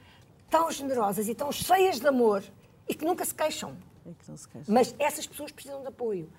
tão 0.49 0.71
generosas 0.71 1.27
e 1.27 1.35
tão 1.35 1.51
cheias 1.51 1.99
de 1.99 2.07
amor 2.07 2.43
e 2.87 2.93
que 2.93 3.05
nunca 3.05 3.25
se 3.25 3.33
queixam. 3.33 3.75
Se 4.21 4.47
queixam. 4.47 4.73
Mas 4.73 4.93
essas 4.99 5.25
pessoas 5.25 5.51
precisam 5.51 5.81
de 5.81 5.87
apoio. 5.87 6.29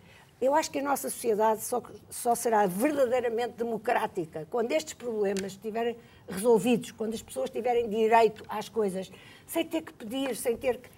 Eu 0.41 0.55
acho 0.55 0.71
que 0.71 0.79
a 0.79 0.83
nossa 0.83 1.09
sociedade 1.09 1.63
só, 1.63 1.83
só 2.11 2.35
será 2.35 2.67
verdadeiramente 2.67 3.55
democrática 3.55 4.47
quando 4.51 4.71
estes 4.73 4.93
problemas 4.93 5.53
estiverem 5.53 5.97
resolvidos, 6.29 6.91
quando 6.91 7.15
as 7.15 7.23
pessoas 7.23 7.49
tiverem 7.49 7.89
direito 7.89 8.45
às 8.49 8.69
coisas, 8.69 9.11
sem 9.47 9.65
ter 9.65 9.83
que 9.83 9.95
pedir, 9.95 10.37
sem 10.37 10.57
ter 10.57 10.79
que 10.79 10.91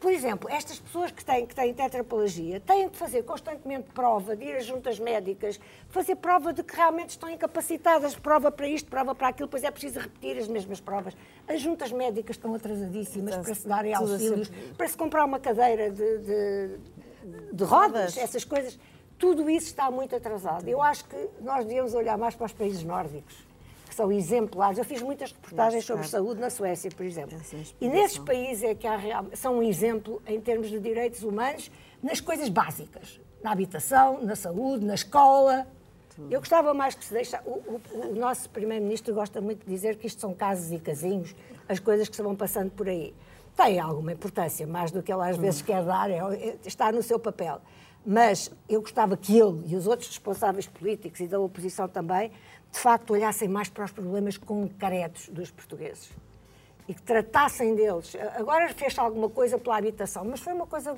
por 0.00 0.12
exemplo, 0.12 0.48
estas 0.48 0.78
pessoas 0.78 1.10
que 1.10 1.24
têm, 1.24 1.44
que 1.44 1.54
têm 1.54 1.74
tetraplegia 1.74 2.60
têm 2.60 2.88
de 2.88 2.96
fazer 2.96 3.24
constantemente 3.24 3.90
prova, 3.92 4.36
de 4.36 4.44
ir 4.44 4.56
às 4.56 4.64
juntas 4.64 4.98
médicas, 5.00 5.58
fazer 5.88 6.14
prova 6.16 6.52
de 6.52 6.62
que 6.62 6.76
realmente 6.76 7.10
estão 7.10 7.28
incapacitadas, 7.28 8.14
prova 8.14 8.50
para 8.50 8.68
isto, 8.68 8.88
prova 8.88 9.12
para 9.12 9.28
aquilo, 9.28 9.48
depois 9.48 9.64
é 9.64 9.70
preciso 9.70 9.98
repetir 9.98 10.38
as 10.38 10.46
mesmas 10.46 10.80
provas. 10.80 11.16
As 11.48 11.60
juntas 11.60 11.90
médicas 11.90 12.36
estão 12.36 12.54
atrasadíssimas 12.54 13.36
para 13.36 13.54
se 13.54 13.66
darem 13.66 13.92
auxílios, 13.92 14.48
para 14.76 14.86
se 14.86 14.96
comprar 14.96 15.24
uma 15.24 15.40
cadeira 15.40 15.90
de, 15.90 16.18
de, 16.18 16.78
de 17.52 17.64
rodas, 17.64 18.16
essas 18.16 18.44
coisas. 18.44 18.78
Tudo 19.18 19.50
isso 19.50 19.66
está 19.66 19.90
muito 19.90 20.14
atrasado. 20.14 20.68
Eu 20.68 20.80
acho 20.80 21.04
que 21.04 21.28
nós 21.40 21.64
devíamos 21.64 21.92
olhar 21.94 22.16
mais 22.16 22.34
para 22.34 22.46
os 22.46 22.52
países 22.52 22.84
nórdicos 22.84 23.48
são 23.98 24.12
exemplares. 24.12 24.78
Eu 24.78 24.84
fiz 24.84 25.02
muitas 25.02 25.32
reportagens 25.32 25.84
sobre 25.84 26.06
saúde 26.06 26.40
na 26.40 26.50
Suécia, 26.50 26.88
por 26.88 27.04
exemplo. 27.04 27.36
E 27.80 27.88
nesses 27.88 28.18
países 28.18 28.62
é 28.62 28.74
que 28.74 28.86
há, 28.86 29.24
são 29.34 29.58
um 29.58 29.62
exemplo 29.62 30.22
em 30.24 30.40
termos 30.40 30.68
de 30.68 30.78
direitos 30.78 31.24
humanos 31.24 31.68
nas 32.00 32.20
coisas 32.20 32.48
básicas. 32.48 33.20
Na 33.42 33.50
habitação, 33.50 34.24
na 34.24 34.36
saúde, 34.36 34.84
na 34.84 34.94
escola. 34.94 35.66
Eu 36.30 36.38
gostava 36.38 36.72
mais 36.72 36.94
que 36.94 37.04
se 37.04 37.12
deixa. 37.12 37.42
O, 37.44 37.50
o, 37.50 37.80
o 38.10 38.14
nosso 38.14 38.48
Primeiro-Ministro 38.50 39.12
gosta 39.14 39.40
muito 39.40 39.64
de 39.64 39.70
dizer 39.70 39.96
que 39.96 40.06
isto 40.06 40.20
são 40.20 40.32
casos 40.32 40.70
e 40.72 40.78
casinhos, 40.78 41.34
as 41.68 41.80
coisas 41.80 42.08
que 42.08 42.14
se 42.14 42.22
vão 42.22 42.36
passando 42.36 42.70
por 42.70 42.88
aí. 42.88 43.12
Tem 43.58 43.80
alguma 43.80 44.12
importância, 44.12 44.64
mais 44.68 44.92
do 44.92 45.02
que 45.02 45.12
ele 45.12 45.28
às 45.28 45.36
vezes 45.36 45.62
quer 45.62 45.82
dar, 45.82 46.08
é, 46.08 46.18
é, 46.18 46.56
está 46.64 46.92
no 46.92 47.02
seu 47.02 47.18
papel. 47.18 47.60
Mas 48.06 48.52
eu 48.68 48.80
gostava 48.80 49.16
que 49.16 49.36
ele 49.36 49.64
e 49.66 49.74
os 49.74 49.88
outros 49.88 50.08
responsáveis 50.10 50.68
políticos 50.68 51.18
e 51.18 51.26
da 51.26 51.40
oposição 51.40 51.88
também 51.88 52.30
de 52.70 52.78
facto 52.78 53.10
olhassem 53.10 53.48
mais 53.48 53.68
para 53.68 53.84
os 53.84 53.90
problemas 53.90 54.36
concretos 54.36 55.28
dos 55.30 55.50
portugueses 55.50 56.08
e 56.86 56.94
que 56.94 57.02
tratassem 57.02 57.74
deles. 57.74 58.14
Agora 58.36 58.72
fez 58.72 58.96
alguma 58.96 59.28
coisa 59.28 59.58
pela 59.58 59.76
habitação, 59.76 60.24
mas 60.24 60.38
foi 60.38 60.52
uma 60.52 60.66
coisa 60.66 60.96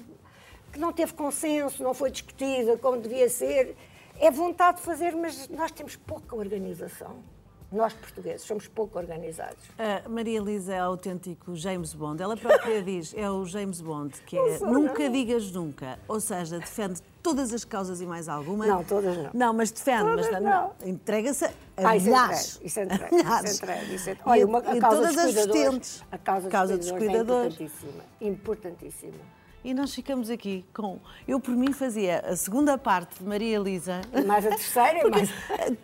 que 0.70 0.78
não 0.78 0.92
teve 0.92 1.14
consenso, 1.14 1.82
não 1.82 1.94
foi 1.94 2.10
discutida 2.10 2.76
como 2.76 3.00
devia 3.00 3.30
ser. 3.30 3.74
É 4.18 4.30
vontade 4.30 4.76
de 4.76 4.82
fazer, 4.82 5.16
mas 5.16 5.48
nós 5.48 5.70
temos 5.70 5.96
pouca 5.96 6.36
organização. 6.36 7.22
Nós, 7.72 7.92
portugueses, 7.92 8.42
somos 8.42 8.66
pouco 8.66 8.98
organizados. 8.98 9.58
A 9.78 10.08
Maria 10.08 10.38
Elisa 10.38 10.74
é 10.74 10.78
autêntico 10.80 11.54
James 11.54 11.94
Bond. 11.94 12.20
Ela 12.20 12.36
própria 12.36 12.82
diz, 12.82 13.14
é 13.16 13.30
o 13.30 13.44
James 13.44 13.80
Bond, 13.80 14.20
que 14.26 14.36
é 14.36 14.58
sou, 14.58 14.68
nunca 14.68 15.04
não. 15.04 15.12
digas 15.12 15.52
nunca. 15.52 15.98
Ou 16.08 16.18
seja, 16.18 16.58
defende 16.58 17.00
todas 17.22 17.52
as 17.52 17.64
causas 17.64 18.00
e 18.00 18.06
mais 18.06 18.28
alguma. 18.28 18.66
Não, 18.66 18.82
todas 18.82 19.16
não. 19.16 19.30
Não, 19.32 19.54
mas 19.54 19.70
defende, 19.70 20.10
todas 20.10 20.30
mas 20.30 20.42
não. 20.42 20.72
entrega-se 20.84 21.44
a 21.44 21.52
ah, 21.76 21.96
isso 21.96 22.06
milhares. 22.10 22.60
Isso 22.62 22.80
entrega, 22.80 23.16
isso 23.16 23.54
entrega. 23.54 23.82
Isso 23.84 24.10
entrega. 24.10 24.30
Olha, 24.30 24.46
uma, 24.46 24.58
a 24.58 24.76
e 24.76 24.80
causa 24.80 24.96
todas 24.96 25.14
dos 25.14 25.24
as 25.24 25.34
vertentes. 25.34 26.04
A 26.10 26.18
causa, 26.18 26.48
causa 26.48 26.76
dos 26.76 26.90
cuidadores, 26.90 27.60
é 27.60 27.64
importantíssima. 27.64 28.04
Importantíssima 28.20 29.39
e 29.62 29.74
nós 29.74 29.94
ficamos 29.94 30.30
aqui 30.30 30.64
com. 30.74 30.98
Eu, 31.28 31.38
por 31.38 31.54
mim, 31.54 31.72
fazia 31.72 32.20
a 32.20 32.36
segunda 32.36 32.78
parte 32.78 33.18
de 33.18 33.28
Maria 33.28 33.56
Elisa. 33.56 34.00
Mais 34.26 34.46
a 34.46 34.50
terceira, 34.56 35.08
mais. 35.08 35.30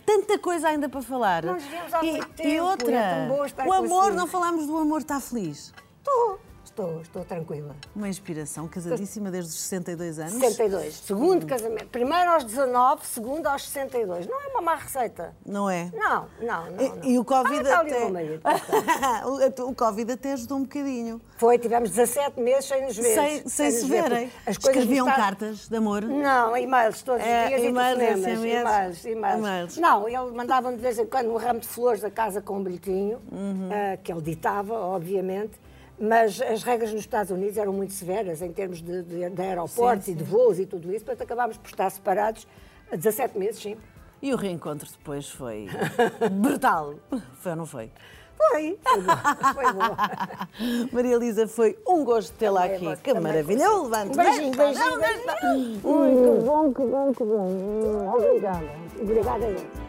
Tanta 0.05 0.39
coisa 0.39 0.69
ainda 0.69 0.89
para 0.89 1.03
falar. 1.03 1.45
Nós 1.45 1.63
vivemos 1.63 1.93
há 1.93 2.03
muito 2.03 2.25
e, 2.25 2.35
tempo. 2.35 2.49
E 2.49 2.61
outra. 2.61 2.97
É 2.97 3.29
o 3.67 3.73
amor, 3.73 4.13
não 4.13 4.27
falámos 4.27 4.67
do 4.67 4.77
amor, 4.77 5.01
está 5.01 5.21
feliz. 5.21 5.75
Estou. 5.99 6.41
Estou, 6.77 7.01
estou 7.01 7.25
tranquila. 7.25 7.75
Uma 7.95 8.07
inspiração, 8.07 8.69
casadíssima 8.69 9.31
desde 9.31 9.49
os 9.49 9.57
62 9.61 10.19
anos? 10.19 10.35
62. 10.35 10.95
Segundo 10.95 11.45
hum. 11.45 11.47
casamento. 11.47 11.87
Primeiro 11.87 12.33
aos 12.33 12.45
19, 12.45 13.07
segundo 13.07 13.47
aos 13.47 13.67
62. 13.67 14.27
Não 14.27 14.39
é 14.39 14.49
uma 14.49 14.61
má 14.61 14.75
receita. 14.75 15.35
Não 15.47 15.71
é? 15.71 15.91
Não, 15.95 16.29
não, 16.39 16.71
não. 16.71 17.03
E, 17.03 17.13
e 17.13 17.19
o 17.19 17.25
Covid 17.25 17.67
ah, 17.67 17.81
até... 17.81 18.05
o, 19.65 19.71
o 19.71 19.75
Covid 19.75 20.13
até 20.13 20.35
ajudou 20.35 20.59
um 20.59 20.63
bocadinho. 20.65 21.19
Foi, 21.39 21.59
tivemos 21.59 21.89
17 21.89 22.39
meses 22.43 22.67
sem 22.67 22.85
nos 22.85 22.95
ver. 22.95 23.15
Sem, 23.15 23.49
sem, 23.49 23.49
sem 23.49 23.71
se 23.71 23.87
verem. 23.87 24.31
As 24.47 24.59
coisas 24.59 24.83
Escreviam 24.83 25.07
cartas 25.07 25.69
de 25.69 25.77
amor? 25.77 26.03
Não, 26.03 26.55
e-mails 26.59 27.01
todos 27.01 27.23
os 27.23 27.27
é, 27.27 27.49
dias 27.49 27.63
e-mails, 27.63 28.03
e 28.03 28.49
e-mails, 28.51 29.05
e-mails. 29.07 29.77
Não, 29.79 30.07
ele 30.07 30.31
mandava-me 30.33 30.77
de 30.77 30.83
vez 30.83 30.99
em 30.99 31.07
quando 31.07 31.33
um 31.33 31.39
ramo 31.39 31.61
de 31.61 31.69
flores 31.69 32.03
da 32.03 32.11
casa 32.11 32.43
com 32.43 32.59
um 32.59 32.63
bilhetinho, 32.63 33.19
uhum. 33.33 33.71
uh, 33.71 33.99
que 34.03 34.13
ele 34.13 34.21
ditava, 34.21 34.75
obviamente 34.75 35.59
mas 35.99 36.41
as 36.41 36.63
regras 36.63 36.93
nos 36.93 37.01
Estados 37.01 37.31
Unidos 37.31 37.57
eram 37.57 37.73
muito 37.73 37.93
severas 37.93 38.43
em 38.43 38.53
termos 38.53 38.83
de, 38.83 39.03
de, 39.03 39.31
de 39.31 39.43
aeroportos 39.43 40.07
sim, 40.07 40.13
sim. 40.13 40.21
e 40.21 40.23
de 40.23 40.25
voos 40.25 40.59
e 40.59 40.67
tudo 40.67 40.93
isso, 40.95 41.05
portanto 41.05 41.23
acabámos 41.23 41.57
por 41.57 41.69
estar 41.69 41.91
separados 41.91 42.47
há 42.91 42.97
17 42.97 43.39
meses, 43.39 43.61
sim. 43.61 43.77
E 44.21 44.33
o 44.33 44.37
reencontro 44.37 44.89
depois 44.91 45.29
foi 45.29 45.69
brutal, 46.33 46.95
foi 47.41 47.53
ou 47.53 47.57
não 47.57 47.67
foi? 47.67 47.91
Foi, 48.37 48.79
foi 48.85 49.03
boa. 49.03 49.55
Foi 49.55 49.73
boa. 49.73 49.97
Maria 50.93 51.15
Elisa, 51.15 51.49
foi 51.49 51.79
um 51.87 52.05
gosto 52.05 52.35
tê-la 52.37 52.65
aqui. 52.65 52.97
que 52.97 53.15
maravilha. 53.15 53.65
Eu 53.65 53.85
levanto. 53.85 54.13
Um 54.13 54.23
beijinho, 54.23 54.55
beijinho. 54.55 54.99
beijinho. 54.99 55.81
Muito 55.83 56.45
bom, 56.45 56.73
que 56.73 56.83
bom, 56.83 57.13
que 57.15 57.25
bom. 57.25 58.15
Obrigada. 58.15 58.71
Obrigada 59.01 59.47
a 59.47 59.86